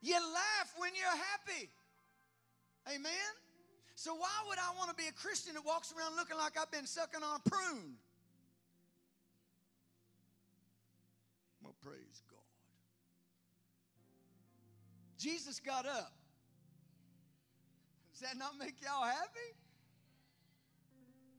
you 0.00 0.14
laugh 0.14 0.72
when 0.76 0.90
you're 0.94 1.06
happy. 1.06 1.70
Amen? 2.88 3.32
So, 3.94 4.14
why 4.14 4.30
would 4.48 4.58
I 4.58 4.76
want 4.78 4.90
to 4.90 4.96
be 4.96 5.08
a 5.08 5.12
Christian 5.12 5.54
that 5.54 5.66
walks 5.66 5.92
around 5.92 6.14
looking 6.16 6.36
like 6.36 6.56
I've 6.56 6.70
been 6.70 6.86
sucking 6.86 7.22
on 7.22 7.40
a 7.44 7.48
prune? 7.50 7.94
Well, 11.62 11.74
praise 11.82 12.22
God. 12.30 12.38
Jesus 15.18 15.58
got 15.58 15.84
up. 15.84 16.12
Does 18.12 18.20
that 18.20 18.38
not 18.38 18.52
make 18.58 18.80
y'all 18.80 19.04
happy? 19.04 19.50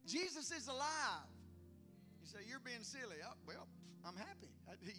Jesus 0.06 0.52
is 0.52 0.68
alive. 0.68 1.30
You 2.22 2.28
say, 2.28 2.40
You're 2.48 2.60
being 2.60 2.84
silly. 2.84 3.16
Oh, 3.24 3.34
well, 3.48 3.68
I'm 4.06 4.16
happy. 4.16 4.50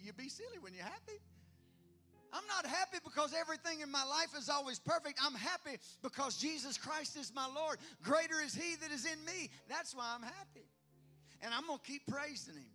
You 0.03 0.13
be 0.13 0.29
silly 0.29 0.57
when 0.61 0.73
you're 0.73 0.83
happy. 0.83 1.19
I'm 2.33 2.45
not 2.47 2.65
happy 2.65 2.97
because 3.03 3.33
everything 3.33 3.81
in 3.81 3.91
my 3.91 4.03
life 4.03 4.37
is 4.37 4.49
always 4.49 4.79
perfect. 4.79 5.19
I'm 5.23 5.35
happy 5.35 5.77
because 6.01 6.37
Jesus 6.37 6.77
Christ 6.77 7.17
is 7.17 7.31
my 7.33 7.47
Lord. 7.53 7.77
Greater 8.03 8.39
is 8.43 8.53
He 8.53 8.75
that 8.77 8.91
is 8.91 9.05
in 9.05 9.23
me. 9.25 9.49
That's 9.69 9.95
why 9.95 10.05
I'm 10.15 10.23
happy. 10.23 10.65
And 11.41 11.53
I'm 11.53 11.67
going 11.67 11.79
to 11.79 11.85
keep 11.85 12.07
praising 12.07 12.55
Him. 12.55 12.71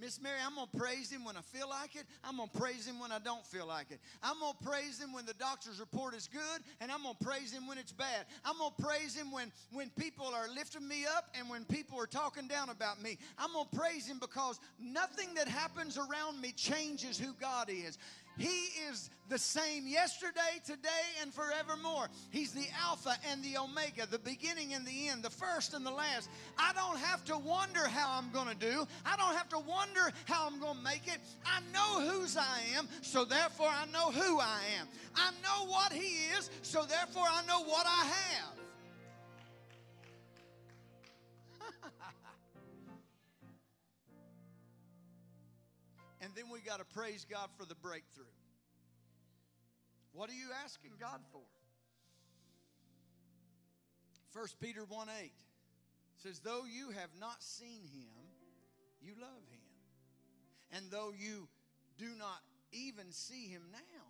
Miss 0.00 0.20
Mary, 0.22 0.38
I'm 0.44 0.54
going 0.54 0.66
to 0.72 0.78
praise 0.78 1.12
him 1.12 1.24
when 1.24 1.36
I 1.36 1.42
feel 1.42 1.68
like 1.68 1.94
it. 1.94 2.04
I'm 2.24 2.38
going 2.38 2.48
to 2.48 2.58
praise 2.58 2.86
him 2.86 2.98
when 2.98 3.12
I 3.12 3.18
don't 3.18 3.44
feel 3.46 3.66
like 3.66 3.90
it. 3.90 4.00
I'm 4.22 4.40
going 4.40 4.54
to 4.58 4.64
praise 4.64 4.98
him 4.98 5.12
when 5.12 5.26
the 5.26 5.34
doctor's 5.34 5.78
report 5.78 6.14
is 6.14 6.26
good, 6.26 6.62
and 6.80 6.90
I'm 6.90 7.02
going 7.02 7.16
to 7.18 7.24
praise 7.24 7.52
him 7.52 7.66
when 7.66 7.76
it's 7.76 7.92
bad. 7.92 8.24
I'm 8.42 8.56
going 8.56 8.72
to 8.74 8.82
praise 8.82 9.14
him 9.14 9.30
when, 9.30 9.52
when 9.72 9.90
people 9.90 10.24
are 10.24 10.48
lifting 10.54 10.88
me 10.88 11.04
up 11.04 11.28
and 11.38 11.50
when 11.50 11.66
people 11.66 12.00
are 12.00 12.06
talking 12.06 12.48
down 12.48 12.70
about 12.70 13.02
me. 13.02 13.18
I'm 13.36 13.52
going 13.52 13.66
to 13.70 13.76
praise 13.76 14.06
him 14.06 14.18
because 14.18 14.58
nothing 14.80 15.34
that 15.34 15.48
happens 15.48 15.98
around 15.98 16.40
me 16.40 16.52
changes 16.52 17.18
who 17.18 17.34
God 17.34 17.68
is. 17.68 17.98
He 18.40 18.70
is 18.88 19.10
the 19.28 19.38
same 19.38 19.86
yesterday, 19.86 20.62
today, 20.64 20.88
and 21.20 21.30
forevermore. 21.32 22.08
He's 22.30 22.52
the 22.52 22.64
Alpha 22.82 23.14
and 23.30 23.44
the 23.44 23.58
Omega, 23.58 24.06
the 24.10 24.18
beginning 24.18 24.72
and 24.72 24.86
the 24.86 25.08
end, 25.08 25.22
the 25.22 25.28
first 25.28 25.74
and 25.74 25.84
the 25.84 25.90
last. 25.90 26.30
I 26.58 26.72
don't 26.72 26.98
have 26.98 27.22
to 27.26 27.36
wonder 27.36 27.86
how 27.86 28.18
I'm 28.18 28.30
going 28.32 28.48
to 28.48 28.54
do. 28.54 28.86
I 29.04 29.18
don't 29.18 29.36
have 29.36 29.50
to 29.50 29.58
wonder 29.58 30.10
how 30.24 30.46
I'm 30.46 30.58
going 30.58 30.78
to 30.78 30.82
make 30.82 31.06
it. 31.06 31.20
I 31.44 31.60
know 31.70 32.10
whose 32.10 32.38
I 32.38 32.60
am, 32.78 32.88
so 33.02 33.26
therefore 33.26 33.68
I 33.68 33.84
know 33.92 34.10
who 34.10 34.40
I 34.40 34.60
am. 34.80 34.88
I 35.14 35.32
know 35.42 35.70
what 35.70 35.92
He 35.92 36.24
is, 36.38 36.48
so 36.62 36.84
therefore 36.86 37.26
I 37.30 37.44
know 37.46 37.62
what 37.64 37.86
I 37.86 38.06
have. 38.06 38.59
And 46.20 46.32
then 46.34 46.44
we 46.52 46.60
got 46.60 46.78
to 46.78 46.84
praise 46.84 47.26
God 47.28 47.48
for 47.56 47.64
the 47.64 47.74
breakthrough. 47.74 48.24
What 50.12 50.28
are 50.28 50.34
you 50.34 50.48
asking 50.64 50.92
God 51.00 51.20
for? 51.32 51.42
1 54.32 54.46
Peter 54.60 54.84
1 54.86 55.08
8 55.22 55.32
says, 56.18 56.40
Though 56.40 56.62
you 56.64 56.90
have 56.90 57.10
not 57.18 57.42
seen 57.42 57.82
him, 57.82 58.12
you 59.00 59.14
love 59.20 59.42
him. 59.50 59.60
And 60.72 60.90
though 60.90 61.12
you 61.16 61.48
do 61.98 62.08
not 62.18 62.40
even 62.72 63.10
see 63.10 63.48
him 63.48 63.62
now, 63.72 64.04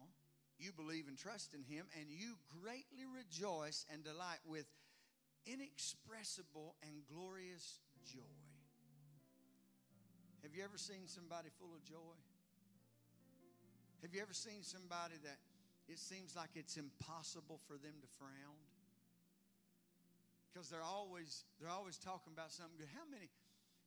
you 0.59 0.73
believe 0.73 1.09
and 1.09 1.17
trust 1.17 1.55
in 1.55 1.63
him, 1.63 1.87
and 1.99 2.11
you 2.11 2.37
greatly 2.63 3.07
rejoice 3.17 3.87
and 3.93 4.05
delight 4.05 4.41
with 4.47 4.67
inexpressible 5.47 6.75
and 6.83 7.03
glorious 7.11 7.81
joy. 8.05 8.50
Have 10.43 10.57
you 10.57 10.65
ever 10.65 10.81
seen 10.81 11.05
somebody 11.05 11.53
full 11.61 11.77
of 11.77 11.85
joy? 11.85 12.17
Have 14.01 14.17
you 14.17 14.25
ever 14.25 14.33
seen 14.33 14.65
somebody 14.65 15.21
that 15.21 15.37
it 15.85 16.01
seems 16.01 16.33
like 16.33 16.57
it's 16.57 16.81
impossible 16.81 17.61
for 17.69 17.77
them 17.77 17.93
to 18.01 18.09
frown? 18.17 18.57
Because 20.49 20.73
they're 20.73 20.87
always 20.87 21.45
they're 21.61 21.71
always 21.71 22.01
talking 22.01 22.33
about 22.33 22.51
something 22.51 22.81
good. 22.81 22.89
How 22.97 23.05
many? 23.13 23.29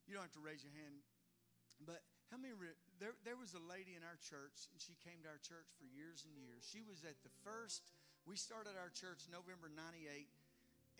You 0.06 0.14
don't 0.14 0.22
have 0.22 0.36
to 0.38 0.44
raise 0.44 0.62
your 0.62 0.72
hand, 0.78 1.02
but 1.82 2.06
how 2.30 2.38
many? 2.38 2.54
There, 3.02 3.18
there 3.26 3.36
was 3.36 3.52
a 3.58 3.62
lady 3.66 3.98
in 3.98 4.06
our 4.06 4.16
church, 4.22 4.70
and 4.70 4.78
she 4.78 4.94
came 5.02 5.18
to 5.26 5.28
our 5.28 5.42
church 5.42 5.66
for 5.74 5.84
years 5.90 6.22
and 6.24 6.32
years. 6.38 6.62
She 6.62 6.86
was 6.86 7.02
at 7.02 7.18
the 7.26 7.32
first. 7.42 7.90
We 8.24 8.38
started 8.38 8.78
our 8.78 8.94
church 8.94 9.26
November 9.28 9.68
'98, 9.68 10.30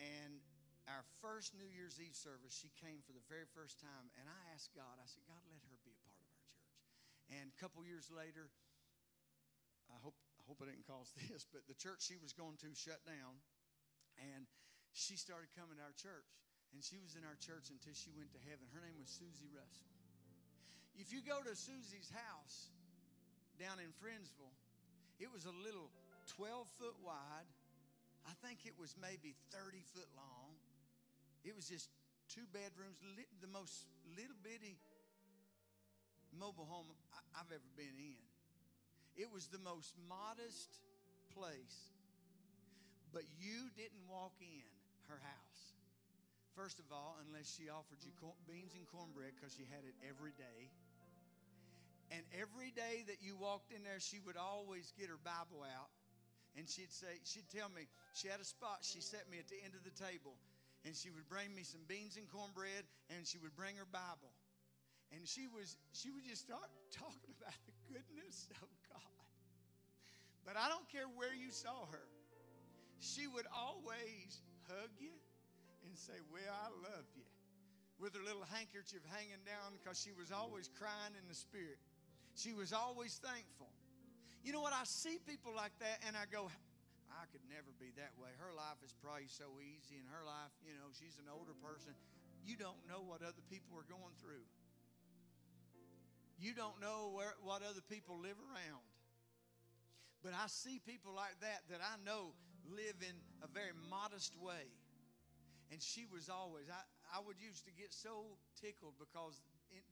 and 0.02 0.42
our 0.88 1.04
first 1.24 1.56
New 1.56 1.68
Year's 1.68 1.96
Eve 1.96 2.16
service, 2.16 2.52
she 2.52 2.68
came 2.76 3.00
for 3.04 3.16
the 3.16 3.24
very 3.30 3.48
first 3.56 3.80
time, 3.80 4.12
and 4.20 4.28
I 4.28 4.40
asked 4.52 4.76
God, 4.76 5.00
I 5.00 5.08
said, 5.08 5.24
God, 5.24 5.40
let 5.48 5.64
her 5.64 5.78
be 5.80 5.92
a 5.92 6.00
part 6.04 6.16
of 6.20 6.26
our 6.28 6.40
church. 6.44 6.64
And 7.32 7.46
a 7.48 7.56
couple 7.56 7.80
years 7.88 8.12
later, 8.12 8.52
I 9.88 9.96
hope 10.00 10.16
I 10.36 10.44
hope 10.44 10.60
I 10.60 10.68
didn't 10.68 10.84
cause 10.84 11.08
this, 11.28 11.48
but 11.48 11.64
the 11.64 11.76
church 11.76 12.04
she 12.04 12.20
was 12.20 12.36
going 12.36 12.60
to 12.60 12.68
shut 12.76 13.00
down, 13.08 13.40
and 14.20 14.44
she 14.92 15.16
started 15.16 15.48
coming 15.56 15.80
to 15.80 15.84
our 15.84 15.96
church. 15.96 16.28
And 16.74 16.82
she 16.82 16.98
was 16.98 17.14
in 17.14 17.22
our 17.22 17.38
church 17.38 17.70
until 17.70 17.94
she 17.94 18.10
went 18.18 18.34
to 18.34 18.42
heaven. 18.42 18.66
Her 18.74 18.82
name 18.82 18.98
was 18.98 19.06
Susie 19.06 19.46
Russell. 19.54 19.86
If 20.98 21.14
you 21.14 21.22
go 21.22 21.38
to 21.38 21.54
Susie's 21.54 22.10
house 22.10 22.74
down 23.62 23.78
in 23.78 23.94
Friendsville, 24.02 24.58
it 25.22 25.30
was 25.30 25.46
a 25.46 25.54
little 25.54 25.94
12 26.34 26.66
foot 26.74 26.98
wide. 26.98 27.46
I 28.26 28.34
think 28.42 28.66
it 28.66 28.74
was 28.74 28.98
maybe 28.98 29.38
30 29.54 29.86
foot 29.94 30.10
long. 30.18 30.58
It 31.44 31.54
was 31.54 31.68
just 31.68 31.88
two 32.32 32.46
bedrooms, 32.52 32.96
the 33.40 33.52
most 33.52 33.86
little 34.16 34.36
bitty 34.42 34.80
mobile 36.32 36.64
home 36.64 36.88
I- 37.12 37.40
I've 37.40 37.52
ever 37.52 37.68
been 37.76 37.98
in. 37.98 38.18
It 39.16 39.30
was 39.30 39.46
the 39.48 39.58
most 39.58 39.94
modest 40.08 40.80
place, 41.30 41.92
but 43.12 43.22
you 43.38 43.70
didn't 43.76 44.08
walk 44.08 44.34
in 44.40 44.64
her 45.08 45.18
house. 45.18 45.74
First 46.56 46.78
of 46.78 46.90
all, 46.90 47.18
unless 47.26 47.50
she 47.54 47.68
offered 47.68 48.02
you 48.02 48.12
cor- 48.12 48.34
beans 48.46 48.74
and 48.74 48.86
cornbread 48.86 49.34
because 49.36 49.54
she 49.54 49.64
had 49.64 49.84
it 49.84 49.94
every 50.08 50.32
day. 50.32 50.70
And 52.10 52.22
every 52.38 52.70
day 52.70 53.02
that 53.06 53.22
you 53.22 53.36
walked 53.36 53.72
in 53.72 53.82
there, 53.82 53.98
she 53.98 54.20
would 54.20 54.36
always 54.36 54.92
get 54.98 55.08
her 55.08 55.18
Bible 55.18 55.62
out. 55.64 55.90
And 56.56 56.68
she'd 56.70 56.92
say, 56.92 57.18
she'd 57.24 57.50
tell 57.50 57.68
me, 57.68 57.88
she 58.14 58.28
had 58.28 58.38
a 58.40 58.44
spot, 58.44 58.78
she 58.82 59.00
set 59.00 59.28
me 59.30 59.38
at 59.38 59.48
the 59.48 59.58
end 59.64 59.74
of 59.74 59.82
the 59.82 59.90
table. 59.90 60.38
And 60.84 60.94
she 60.94 61.08
would 61.08 61.28
bring 61.28 61.54
me 61.56 61.64
some 61.64 61.80
beans 61.88 62.20
and 62.20 62.28
cornbread, 62.28 62.84
and 63.08 63.26
she 63.26 63.40
would 63.40 63.56
bring 63.56 63.76
her 63.80 63.88
Bible. 63.88 64.32
And 65.16 65.24
she 65.24 65.48
was, 65.48 65.76
she 65.92 66.12
would 66.12 66.24
just 66.28 66.44
start 66.44 66.68
talking 66.92 67.32
about 67.40 67.56
the 67.64 67.76
goodness 67.88 68.48
of 68.60 68.68
God. 68.92 69.24
But 70.44 70.60
I 70.60 70.68
don't 70.68 70.84
care 70.92 71.08
where 71.16 71.32
you 71.32 71.48
saw 71.48 71.88
her. 71.88 72.06
She 73.00 73.26
would 73.26 73.48
always 73.48 74.44
hug 74.68 74.92
you 75.00 75.16
and 75.88 75.96
say, 75.96 76.16
Well, 76.32 76.52
I 76.52 76.68
love 76.84 77.08
you. 77.16 77.24
With 78.00 78.12
her 78.16 78.24
little 78.24 78.44
handkerchief 78.52 79.00
hanging 79.08 79.40
down 79.46 79.72
because 79.80 79.96
she 79.96 80.12
was 80.12 80.32
always 80.32 80.68
crying 80.68 81.16
in 81.16 81.24
the 81.28 81.34
spirit. 81.34 81.78
She 82.34 82.52
was 82.52 82.72
always 82.72 83.20
thankful. 83.22 83.70
You 84.42 84.52
know 84.52 84.60
what? 84.60 84.74
I 84.74 84.84
see 84.84 85.16
people 85.24 85.52
like 85.54 85.72
that 85.78 86.02
and 86.06 86.16
I 86.16 86.26
go, 86.28 86.50
I 87.12 87.28
could 87.32 87.44
never 87.48 87.72
be 87.76 87.92
that 87.96 88.14
way. 88.16 88.32
Her 88.36 88.52
life 88.52 88.80
is 88.84 88.92
probably 89.00 89.28
so 89.28 89.60
easy, 89.60 90.00
and 90.00 90.08
her 90.08 90.24
life, 90.24 90.52
you 90.64 90.72
know, 90.76 90.88
she's 90.92 91.16
an 91.20 91.28
older 91.28 91.56
person. 91.60 91.96
You 92.44 92.56
don't 92.56 92.80
know 92.84 93.00
what 93.00 93.24
other 93.24 93.44
people 93.48 93.76
are 93.80 93.88
going 93.88 94.14
through. 94.20 94.44
You 96.36 96.52
don't 96.52 96.76
know 96.82 97.14
where, 97.14 97.32
what 97.40 97.64
other 97.64 97.84
people 97.88 98.20
live 98.20 98.36
around. 98.36 98.84
But 100.20 100.32
I 100.32 100.48
see 100.48 100.80
people 100.80 101.12
like 101.12 101.36
that 101.40 101.64
that 101.68 101.80
I 101.84 102.00
know 102.04 102.32
live 102.68 102.96
in 103.04 103.16
a 103.44 103.48
very 103.48 103.76
modest 103.92 104.32
way. 104.40 104.72
And 105.72 105.80
she 105.80 106.04
was 106.08 106.28
always, 106.28 106.68
I, 106.68 106.80
I 107.12 107.20
would 107.24 107.40
used 107.40 107.64
to 107.68 107.72
get 107.72 107.92
so 107.92 108.36
tickled 108.60 108.94
because 109.00 109.40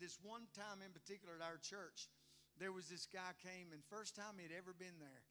this 0.01 0.19
one 0.23 0.49
time 0.53 0.85
in 0.85 0.93
particular 0.93 1.37
at 1.37 1.45
our 1.45 1.61
church, 1.61 2.09
there 2.61 2.73
was 2.73 2.89
this 2.89 3.09
guy 3.09 3.33
came 3.41 3.73
and 3.73 3.81
first 3.89 4.17
time 4.17 4.37
he'd 4.37 4.53
ever 4.53 4.77
been 4.77 4.97
there. 5.01 5.25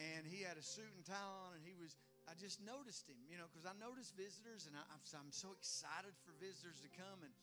And 0.00 0.24
he 0.24 0.40
had 0.40 0.56
a 0.56 0.64
suit 0.64 0.88
and 0.96 1.04
tie 1.04 1.28
on 1.44 1.52
and 1.52 1.60
he 1.60 1.76
was, 1.76 1.92
I 2.24 2.32
just 2.32 2.64
noticed 2.64 3.04
him, 3.04 3.20
you 3.28 3.36
know, 3.36 3.44
because 3.52 3.68
I 3.68 3.76
noticed 3.76 4.16
visitors 4.16 4.64
and 4.64 4.72
I, 4.72 4.84
I'm 4.88 5.28
so 5.28 5.52
excited 5.52 6.16
for 6.24 6.32
visitors 6.40 6.80
to 6.80 6.90
come. 6.96 7.20
And, 7.20 7.34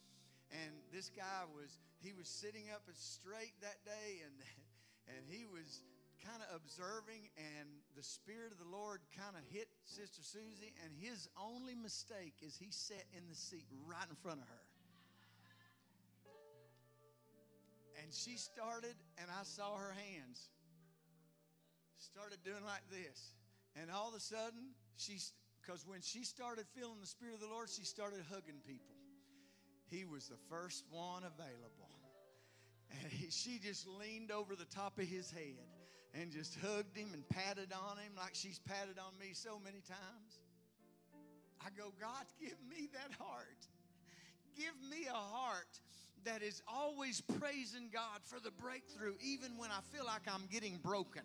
and 0.65 0.71
this 0.89 1.13
guy 1.13 1.45
was, 1.53 1.69
he 2.01 2.17
was 2.17 2.25
sitting 2.25 2.73
up 2.73 2.81
straight 2.97 3.53
that 3.61 3.77
day 3.85 4.25
and, 4.25 4.33
and 5.13 5.21
he 5.29 5.45
was 5.45 5.85
kind 6.25 6.41
of 6.49 6.57
observing, 6.57 7.29
and 7.37 7.69
the 7.95 8.01
Spirit 8.01 8.51
of 8.51 8.57
the 8.57 8.67
Lord 8.67 8.99
kind 9.13 9.37
of 9.37 9.45
hit 9.53 9.69
Sister 9.85 10.19
Susie, 10.25 10.73
and 10.83 10.91
his 10.97 11.29
only 11.37 11.75
mistake 11.75 12.33
is 12.41 12.57
he 12.57 12.73
sat 12.73 13.05
in 13.13 13.21
the 13.29 13.37
seat 13.37 13.69
right 13.85 14.09
in 14.09 14.17
front 14.17 14.41
of 14.41 14.49
her. 14.49 14.65
And 18.01 18.09
she 18.11 18.35
started, 18.35 18.97
and 19.21 19.29
I 19.29 19.43
saw 19.43 19.77
her 19.77 19.93
hands 19.93 20.49
started 22.07 22.39
doing 22.43 22.63
like 22.63 22.87
this. 22.89 23.35
And 23.75 23.91
all 23.91 24.09
of 24.09 24.15
a 24.15 24.19
sudden, 24.19 24.71
she's 24.95 25.33
because 25.61 25.85
when 25.85 25.99
she 25.99 26.23
started 26.23 26.65
feeling 26.73 26.99
the 27.01 27.07
Spirit 27.07 27.35
of 27.35 27.41
the 27.41 27.51
Lord, 27.51 27.69
she 27.69 27.83
started 27.83 28.23
hugging 28.31 28.63
people. 28.65 28.95
He 29.91 30.05
was 30.05 30.27
the 30.27 30.39
first 30.49 30.85
one 30.89 31.23
available. 31.23 31.91
And 33.03 33.11
he, 33.11 33.29
she 33.29 33.59
just 33.59 33.85
leaned 33.85 34.31
over 34.31 34.55
the 34.55 34.65
top 34.71 34.97
of 34.97 35.05
his 35.05 35.29
head 35.29 35.59
and 36.13 36.31
just 36.31 36.57
hugged 36.63 36.95
him 36.95 37.09
and 37.13 37.27
patted 37.27 37.73
on 37.73 37.97
him 37.97 38.15
like 38.15 38.31
she's 38.33 38.59
patted 38.59 38.97
on 38.97 39.11
me 39.19 39.33
so 39.33 39.59
many 39.59 39.83
times. 39.83 40.39
I 41.59 41.67
go, 41.77 41.91
God, 41.99 42.25
give 42.39 42.55
me 42.69 42.87
that 42.93 43.11
heart. 43.19 43.67
Give 44.55 44.73
me 44.89 45.05
a 45.07 45.13
heart 45.13 45.79
that 46.27 46.43
is 46.43 46.61
always 46.67 47.21
praising 47.39 47.87
God 47.91 48.19
for 48.25 48.39
the 48.41 48.51
breakthrough, 48.51 49.13
even 49.23 49.57
when 49.57 49.71
I 49.71 49.79
feel 49.95 50.05
like 50.05 50.27
I'm 50.27 50.43
getting 50.51 50.77
broken, 50.83 51.21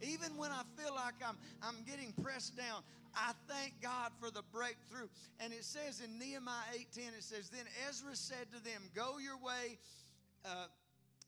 even 0.00 0.34
when 0.38 0.50
I 0.50 0.62
feel 0.80 0.94
like 0.94 1.20
I'm, 1.20 1.36
I'm 1.62 1.84
getting 1.84 2.14
pressed 2.24 2.56
down. 2.56 2.80
I 3.14 3.32
thank 3.48 3.74
God 3.82 4.12
for 4.18 4.30
the 4.30 4.42
breakthrough. 4.52 5.08
And 5.40 5.52
it 5.52 5.64
says 5.64 6.00
in 6.00 6.18
Nehemiah 6.18 6.72
8:10, 6.72 7.16
it 7.18 7.22
says, 7.22 7.50
Then 7.50 7.66
Ezra 7.86 8.16
said 8.16 8.50
to 8.54 8.64
them, 8.64 8.88
Go 8.94 9.18
your 9.18 9.36
way, 9.36 9.78
uh, 10.46 10.66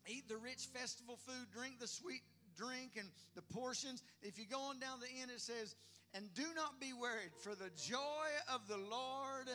eat 0.07 0.27
the 0.29 0.39
rich 0.39 0.65
festival 0.73 1.19
food, 1.27 1.47
drink 1.53 1.81
the 1.81 1.87
sweet 1.87 2.23
drink 2.57 2.93
and 2.99 3.09
the 3.35 3.43
portions. 3.43 4.03
If 4.23 4.39
you 4.39 4.47
go 4.51 4.61
on 4.61 4.81
down 4.81 5.01
the 5.01 5.21
end, 5.21 5.31
it 5.31 5.41
says, 5.43 5.77
And 6.15 6.33
do 6.33 6.45
not 6.57 6.81
be 6.81 6.95
worried, 6.95 7.37
for 7.43 7.55
the 7.55 7.71
joy 7.77 8.29
of 8.53 8.67
the 8.69 8.79
Lord 8.79 9.49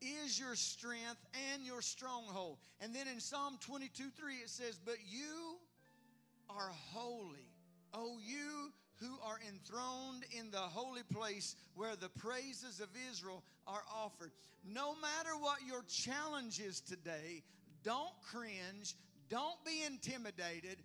is 0.00 0.38
your 0.38 0.54
strength 0.54 1.24
and 1.52 1.64
your 1.64 1.82
stronghold. 1.82 2.58
And 2.80 2.94
then 2.94 3.06
in 3.08 3.20
Psalm 3.20 3.58
22 3.60 4.10
3, 4.10 4.34
it 4.34 4.50
says, 4.50 4.78
But 4.84 4.96
you 5.06 5.58
are 6.48 6.70
holy. 6.92 7.48
O 7.92 8.18
you 8.24 8.72
who 9.00 9.18
are 9.24 9.38
enthroned 9.48 10.24
in 10.38 10.50
the 10.50 10.58
holy 10.58 11.02
place 11.12 11.56
where 11.74 11.96
the 11.96 12.08
praises 12.08 12.80
of 12.80 12.88
Israel 13.10 13.42
are 13.66 13.82
offered. 13.94 14.30
No 14.64 14.94
matter 14.94 15.36
what 15.38 15.58
your 15.66 15.82
challenge 15.88 16.60
is 16.60 16.80
today, 16.80 17.42
don't 17.82 18.12
cringe, 18.30 18.94
don't 19.28 19.62
be 19.64 19.82
intimidated. 19.86 20.78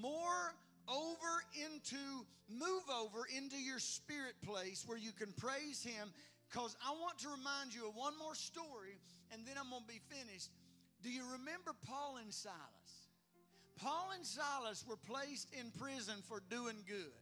More 0.00 0.54
over 0.88 1.42
into, 1.64 1.96
move 2.48 2.82
over 2.92 3.24
into 3.34 3.56
your 3.56 3.78
spirit 3.78 4.34
place 4.44 4.84
where 4.86 4.98
you 4.98 5.12
can 5.12 5.32
praise 5.32 5.82
Him. 5.82 6.12
Because 6.50 6.76
I 6.84 6.92
want 6.92 7.18
to 7.20 7.28
remind 7.28 7.74
you 7.74 7.88
of 7.88 7.96
one 7.96 8.18
more 8.18 8.34
story 8.34 9.00
and 9.32 9.46
then 9.46 9.56
I'm 9.58 9.70
going 9.70 9.82
to 9.82 9.88
be 9.88 10.00
finished. 10.08 10.50
Do 11.02 11.10
you 11.10 11.22
remember 11.32 11.72
Paul 11.86 12.18
and 12.22 12.32
Silas? 12.32 13.10
Paul 13.76 14.12
and 14.14 14.24
Silas 14.24 14.84
were 14.88 14.96
placed 14.96 15.48
in 15.52 15.70
prison 15.78 16.22
for 16.28 16.40
doing 16.48 16.76
good. 16.86 17.18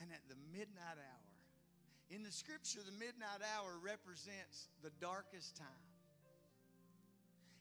And 0.00 0.10
at 0.12 0.22
the 0.28 0.36
midnight 0.50 0.96
hour, 0.96 1.30
in 2.08 2.24
the 2.24 2.32
scripture, 2.32 2.80
the 2.84 2.96
midnight 2.98 3.44
hour 3.54 3.76
represents 3.84 4.68
the 4.82 4.90
darkest 5.00 5.56
time. 5.56 5.86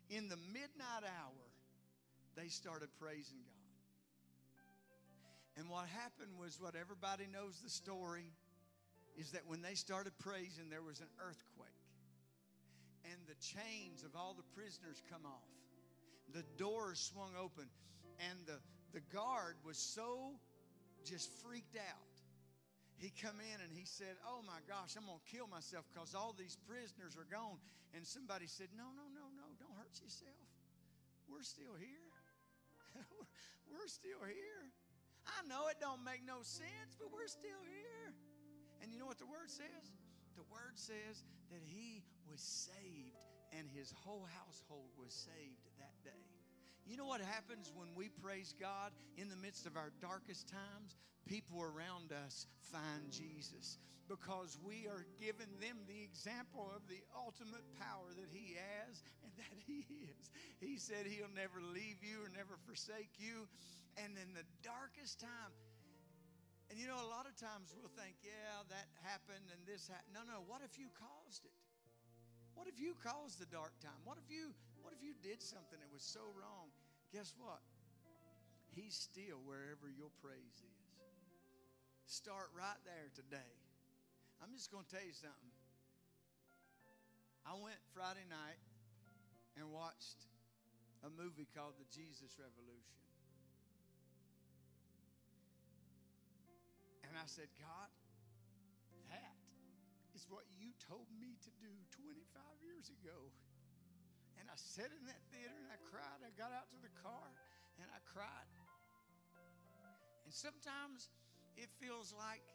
In 0.10 0.30
the 0.30 0.38
midnight 0.50 1.06
hour, 1.06 1.46
they 2.36 2.48
started 2.48 2.90
praising 3.00 3.44
God. 3.44 3.60
And 5.60 5.70
what 5.70 5.86
happened 5.90 6.40
was 6.40 6.58
what 6.60 6.76
everybody 6.76 7.28
knows 7.32 7.60
the 7.62 7.70
story 7.70 8.32
is 9.18 9.32
that 9.32 9.42
when 9.48 9.62
they 9.62 9.74
started 9.74 10.14
praising, 10.20 10.70
there 10.70 10.84
was 10.84 11.00
an 11.00 11.12
earthquake. 11.20 11.70
And 13.06 13.20
the 13.28 13.36
chains 13.42 14.04
of 14.04 14.16
all 14.16 14.36
the 14.36 14.48
prisoners 14.54 15.02
come 15.10 15.26
off. 15.26 15.50
The 16.34 16.44
doors 16.58 17.00
swung 17.00 17.32
open. 17.40 17.66
And 18.20 18.38
the, 18.46 18.60
the 18.94 19.02
guard 19.14 19.56
was 19.66 19.78
so 19.78 20.36
just 21.06 21.32
freaked 21.42 21.78
out. 21.78 22.10
He 23.00 23.16
come 23.16 23.40
in 23.40 23.58
and 23.64 23.72
he 23.72 23.88
said, 23.88 24.20
Oh 24.28 24.44
my 24.44 24.60
gosh, 24.68 25.00
I'm 25.00 25.08
gonna 25.08 25.24
kill 25.24 25.48
myself 25.48 25.88
because 25.88 26.12
all 26.12 26.36
these 26.36 26.60
prisoners 26.68 27.16
are 27.16 27.28
gone. 27.32 27.56
And 27.96 28.04
somebody 28.04 28.46
said, 28.46 28.68
No, 28.76 28.92
no, 28.92 29.08
no, 29.16 29.32
no, 29.40 29.48
don't 29.56 29.72
hurt 29.80 29.96
yourself. 30.04 30.44
We're 31.32 31.48
still 31.48 31.80
here. 31.80 32.12
we're 33.72 33.88
still 33.88 34.20
here. 34.28 34.68
I 35.24 35.48
know 35.48 35.72
it 35.72 35.80
don't 35.80 36.04
make 36.04 36.28
no 36.28 36.44
sense, 36.44 37.00
but 37.00 37.08
we're 37.08 37.32
still 37.32 37.64
here. 37.72 38.12
And 38.82 38.92
you 38.92 39.00
know 39.00 39.06
what 39.06 39.20
the 39.20 39.30
word 39.30 39.50
says? 39.50 39.92
The 40.36 40.48
word 40.52 40.76
says 40.76 41.24
that 41.52 41.62
he 41.64 42.04
was 42.30 42.40
saved 42.40 43.20
and 43.58 43.68
his 43.70 43.94
whole 44.06 44.28
household 44.46 44.90
was 44.98 45.14
saved 45.14 45.66
that 45.80 45.96
day. 46.04 46.26
You 46.86 46.98
know 46.98 47.06
what 47.06 47.22
happens 47.22 47.72
when 47.76 47.90
we 47.94 48.10
praise 48.10 48.56
God 48.60 48.92
in 49.18 49.30
the 49.30 49.36
midst 49.36 49.66
of 49.66 49.78
our 49.78 49.92
darkest 50.02 50.50
times? 50.50 50.98
People 51.28 51.62
around 51.62 52.12
us 52.26 52.48
find 52.74 53.12
Jesus 53.12 53.78
because 54.10 54.58
we 54.66 54.90
are 54.90 55.06
giving 55.22 55.54
them 55.62 55.78
the 55.86 56.02
example 56.02 56.66
of 56.74 56.82
the 56.90 56.98
ultimate 57.14 57.62
power 57.78 58.10
that 58.18 58.34
He 58.34 58.58
has 58.58 59.06
and 59.22 59.32
that 59.38 59.58
He 59.70 59.86
is. 60.10 60.34
He 60.58 60.82
said 60.82 61.06
He'll 61.06 61.30
never 61.38 61.62
leave 61.62 62.02
you 62.02 62.26
or 62.26 62.34
never 62.34 62.58
forsake 62.66 63.14
you. 63.22 63.46
And 64.02 64.18
in 64.18 64.34
the 64.34 64.48
darkest 64.66 65.22
time, 65.22 65.54
and 66.70 66.78
you 66.78 66.86
know, 66.86 67.02
a 67.02 67.10
lot 67.10 67.26
of 67.26 67.34
times 67.34 67.74
we'll 67.74 67.92
think, 67.98 68.22
yeah, 68.22 68.62
that 68.70 68.88
happened 69.02 69.50
and 69.50 69.62
this 69.66 69.90
happened. 69.90 70.14
No, 70.14 70.22
no, 70.22 70.46
what 70.46 70.62
if 70.62 70.78
you 70.78 70.94
caused 70.94 71.46
it? 71.46 71.58
What 72.54 72.70
if 72.70 72.78
you 72.78 72.94
caused 73.02 73.42
the 73.42 73.50
dark 73.50 73.74
time? 73.82 73.98
What 74.06 74.22
if 74.22 74.30
you 74.30 74.54
what 74.84 74.94
if 74.94 75.02
you 75.04 75.18
did 75.20 75.42
something 75.44 75.80
that 75.80 75.92
was 75.92 76.06
so 76.06 76.24
wrong? 76.38 76.72
Guess 77.12 77.34
what? 77.36 77.64
He's 78.76 78.94
still 78.96 79.42
wherever 79.44 79.90
your 79.90 80.14
praise 80.22 80.60
is. 80.62 80.80
Start 82.06 82.50
right 82.58 82.80
there 82.86 83.10
today. 83.14 83.54
I'm 84.42 84.54
just 84.56 84.72
going 84.72 84.86
to 84.86 84.92
tell 84.92 85.04
you 85.04 85.14
something. 85.14 85.54
I 87.46 87.54
went 87.60 87.78
Friday 87.94 88.26
night 88.30 88.62
and 89.58 89.70
watched 89.74 90.30
a 91.04 91.10
movie 91.10 91.48
called 91.54 91.76
The 91.78 91.88
Jesus 91.92 92.38
Revolution. 92.40 93.00
And 97.10 97.18
I 97.18 97.26
said, 97.26 97.50
God, 97.58 97.90
that 99.10 99.34
is 100.14 100.30
what 100.30 100.46
you 100.54 100.70
told 100.78 101.10
me 101.18 101.34
to 101.42 101.52
do 101.58 101.74
25 101.98 102.14
years 102.62 102.94
ago. 103.02 103.34
And 104.38 104.46
I 104.46 104.56
sat 104.56 104.94
in 104.94 105.04
that 105.10 105.20
theater 105.34 105.58
and 105.58 105.74
I 105.74 105.82
cried. 105.90 106.22
I 106.22 106.30
got 106.38 106.54
out 106.54 106.70
to 106.70 106.80
the 106.80 106.94
car 107.02 107.28
and 107.82 107.90
I 107.90 108.00
cried. 108.06 108.48
And 110.24 110.32
sometimes 110.32 111.10
it 111.58 111.74
feels 111.82 112.14
like 112.14 112.46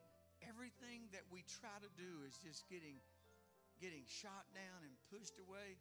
everything 0.47 1.11
that 1.11 1.27
we 1.35 1.43
try 1.61 1.75
to 1.83 1.91
do 1.99 2.23
is 2.23 2.39
just 2.39 2.71
getting 2.71 3.03
getting 3.83 4.07
shot 4.07 4.47
down 4.55 4.87
and 4.87 4.95
pushed 5.11 5.35
away. 5.43 5.75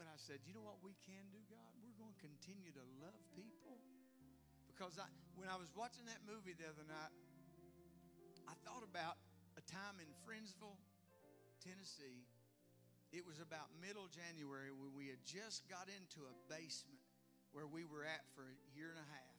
But 0.00 0.08
I 0.08 0.16
said, 0.16 0.40
you 0.48 0.56
know 0.56 0.64
what 0.64 0.80
we 0.80 0.96
can 1.04 1.28
do, 1.28 1.42
God? 1.52 1.68
We're 1.84 1.98
going 2.00 2.16
to 2.16 2.22
continue 2.22 2.72
to 2.72 2.84
love 3.04 3.18
people. 3.36 3.76
Because 4.70 4.96
I, 4.96 5.04
when 5.36 5.50
I 5.50 5.58
was 5.60 5.68
watching 5.74 6.06
that 6.06 6.22
movie 6.24 6.54
the 6.56 6.70
other 6.70 6.86
night, 6.86 7.12
I 8.48 8.56
thought 8.64 8.80
about 8.80 9.20
a 9.60 9.64
time 9.68 10.00
in 10.00 10.08
Friendsville, 10.24 10.80
Tennessee. 11.60 12.24
It 13.12 13.28
was 13.28 13.44
about 13.44 13.68
middle 13.76 14.08
January 14.08 14.72
when 14.72 14.96
we 14.96 15.12
had 15.12 15.20
just 15.28 15.68
got 15.68 15.92
into 15.92 16.24
a 16.24 16.34
basement 16.48 17.00
where 17.52 17.68
we 17.68 17.84
were 17.84 18.08
at 18.08 18.24
for 18.32 18.48
a 18.48 18.56
year 18.72 18.88
and 18.88 19.00
a 19.00 19.08
half 19.12 19.38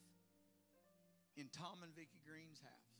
in 1.37 1.49
Tom 1.49 1.81
and 1.81 1.93
Vicky 1.97 2.21
Green's 2.21 2.61
house. 2.61 2.93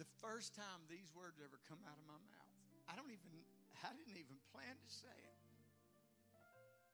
The 0.00 0.08
first 0.20 0.52
time 0.52 0.84
these 0.88 1.08
words 1.16 1.40
ever 1.40 1.56
come 1.68 1.80
out 1.88 1.96
of 1.96 2.04
my 2.08 2.20
mouth, 2.20 2.52
I 2.88 2.96
don't 2.96 3.12
even, 3.12 3.32
I 3.80 3.92
didn't 3.96 4.16
even 4.16 4.36
plan 4.52 4.76
to 4.76 4.90
say 4.92 5.12
it. 5.12 5.40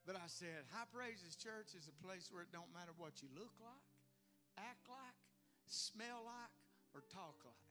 But 0.03 0.19
I 0.19 0.27
said, 0.27 0.67
High 0.75 0.91
Praises 0.91 1.39
Church 1.39 1.79
is 1.79 1.87
a 1.87 1.97
place 2.03 2.31
where 2.31 2.43
it 2.43 2.51
don't 2.51 2.71
matter 2.75 2.91
what 2.99 3.23
you 3.23 3.31
look 3.39 3.55
like, 3.63 3.87
act 4.59 4.87
like, 4.91 5.22
smell 5.67 6.25
like, 6.25 6.55
or 6.95 7.03
talk 7.13 7.37
like. 7.45 7.69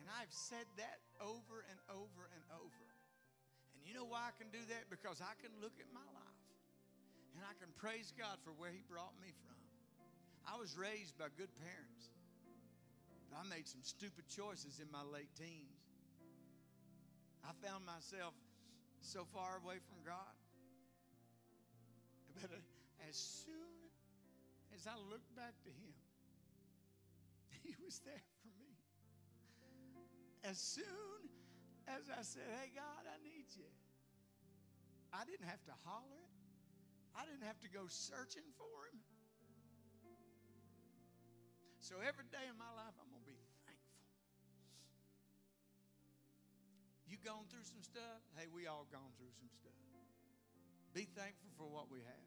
And 0.00 0.06
I've 0.22 0.30
said 0.30 0.66
that 0.78 1.02
over 1.18 1.66
and 1.66 1.80
over 1.90 2.30
and 2.30 2.44
over. 2.54 2.86
And 3.74 3.82
you 3.82 3.92
know 3.92 4.06
why 4.06 4.30
I 4.30 4.34
can 4.38 4.48
do 4.54 4.62
that? 4.70 4.86
Because 4.86 5.18
I 5.18 5.34
can 5.42 5.50
look 5.58 5.74
at 5.82 5.90
my 5.90 6.06
life 6.14 6.46
and 7.34 7.42
I 7.44 7.52
can 7.58 7.68
praise 7.76 8.14
God 8.16 8.38
for 8.46 8.54
where 8.54 8.70
He 8.70 8.80
brought 8.86 9.12
me 9.20 9.34
from. 9.44 9.60
I 10.46 10.54
was 10.56 10.78
raised 10.78 11.18
by 11.18 11.26
good 11.34 11.50
parents. 11.58 12.14
But 13.28 13.42
I 13.42 13.44
made 13.50 13.66
some 13.66 13.82
stupid 13.82 14.30
choices 14.30 14.78
in 14.78 14.86
my 14.94 15.02
late 15.02 15.30
teens. 15.34 15.82
I 17.42 17.50
found 17.66 17.84
myself 17.84 18.34
so 19.02 19.26
far 19.34 19.58
away 19.62 19.82
from 19.90 19.98
God. 20.06 20.34
But 22.40 22.50
uh, 22.54 23.08
as 23.10 23.16
soon 23.16 23.90
as 24.74 24.86
I 24.86 24.94
looked 25.10 25.34
back 25.34 25.54
to 25.64 25.70
Him, 25.70 25.94
He 27.70 27.74
was 27.82 27.98
there 28.06 28.22
for 28.46 28.52
me. 28.62 28.78
As 30.46 30.54
soon 30.54 31.26
as 31.90 32.06
I 32.06 32.22
said, 32.22 32.46
Hey, 32.62 32.70
God, 32.70 33.02
I 33.10 33.18
need 33.26 33.50
you, 33.58 33.66
I 35.10 35.26
didn't 35.26 35.50
have 35.50 35.62
to 35.66 35.74
holler 35.82 36.14
it, 36.22 36.34
I 37.18 37.26
didn't 37.26 37.42
have 37.42 37.58
to 37.66 37.70
go 37.70 37.90
searching 37.90 38.46
for 38.54 38.86
Him. 38.94 39.02
So 41.82 42.02
every 42.02 42.26
day 42.30 42.42
in 42.50 42.58
my 42.58 42.70
life, 42.74 42.94
I'm 42.98 43.06
going 43.10 43.22
to 43.22 43.30
be 43.30 43.38
thankful. 43.62 44.02
You 47.06 47.14
gone 47.22 47.46
through 47.46 47.62
some 47.62 47.82
stuff? 47.82 48.26
Hey, 48.34 48.50
we 48.50 48.66
all 48.66 48.90
gone 48.90 49.14
through 49.14 49.30
some 49.38 49.50
stuff. 49.54 49.78
Be 50.90 51.06
thankful 51.14 51.54
for 51.54 51.70
what 51.70 51.86
we 51.86 52.02
have. 52.02 52.26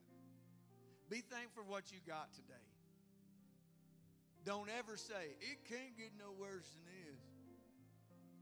Be 1.10 1.19
thankful 1.28 1.63
for 1.63 1.67
what 1.67 1.91
you 1.91 1.99
got 2.08 2.32
today. 2.32 2.78
Don't 4.45 4.69
ever 4.78 4.97
say, 4.97 5.36
it 5.41 5.65
can't 5.67 5.95
get 5.97 6.12
no 6.17 6.32
worse 6.39 6.69
than 6.73 6.86
this. 6.88 7.19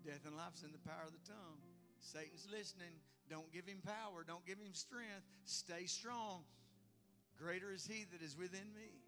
Death 0.05 0.25
and 0.25 0.37
life's 0.37 0.63
in 0.63 0.71
the 0.71 0.77
power 0.87 1.03
of 1.05 1.11
the 1.11 1.29
tongue. 1.29 1.59
Satan's 1.99 2.47
listening. 2.49 2.95
Don't 3.29 3.51
give 3.51 3.65
him 3.65 3.79
power. 3.83 4.23
Don't 4.25 4.45
give 4.45 4.57
him 4.57 4.73
strength. 4.73 5.25
Stay 5.43 5.85
strong. 5.85 6.43
Greater 7.37 7.73
is 7.73 7.85
he 7.85 8.05
that 8.11 8.21
is 8.21 8.37
within 8.37 8.73
me. 8.73 9.01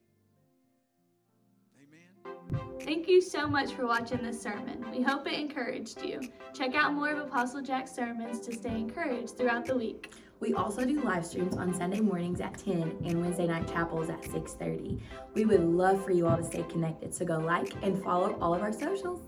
Amen. 1.81 2.79
Thank 2.81 3.07
you 3.07 3.21
so 3.21 3.47
much 3.47 3.71
for 3.71 3.85
watching 3.85 4.21
this 4.21 4.41
sermon. 4.41 4.85
We 4.91 5.01
hope 5.01 5.25
it 5.27 5.39
encouraged 5.39 6.01
you. 6.01 6.19
Check 6.53 6.75
out 6.75 6.93
more 6.93 7.09
of 7.09 7.19
Apostle 7.19 7.61
Jack's 7.61 7.95
sermons 7.95 8.39
to 8.41 8.53
stay 8.53 8.75
encouraged 8.75 9.37
throughout 9.37 9.65
the 9.65 9.75
week. 9.75 10.11
We 10.39 10.53
also 10.53 10.85
do 10.85 11.01
live 11.01 11.25
streams 11.25 11.57
on 11.57 11.73
Sunday 11.73 11.99
mornings 11.99 12.39
at 12.39 12.57
10 12.57 12.97
and 13.05 13.21
Wednesday 13.21 13.45
night 13.45 13.67
chapels 13.67 14.09
at 14.09 14.23
6:30. 14.23 15.01
We 15.33 15.43
would 15.43 15.63
love 15.63 16.03
for 16.03 16.11
you 16.11 16.27
all 16.27 16.37
to 16.37 16.43
stay 16.43 16.63
connected, 16.63 17.13
so 17.13 17.25
go 17.25 17.39
like 17.39 17.73
and 17.83 18.01
follow 18.01 18.37
all 18.39 18.53
of 18.53 18.61
our 18.61 18.71
socials. 18.71 19.19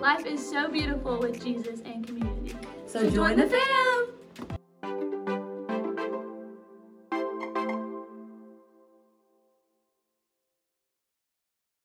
Life 0.00 0.24
is 0.24 0.40
so 0.50 0.68
beautiful 0.68 1.18
with 1.18 1.44
Jesus 1.44 1.80
and 1.84 2.06
community. 2.06 2.56
So 2.86 3.08
join 3.10 3.36
the 3.36 3.46
fam. 3.46 3.93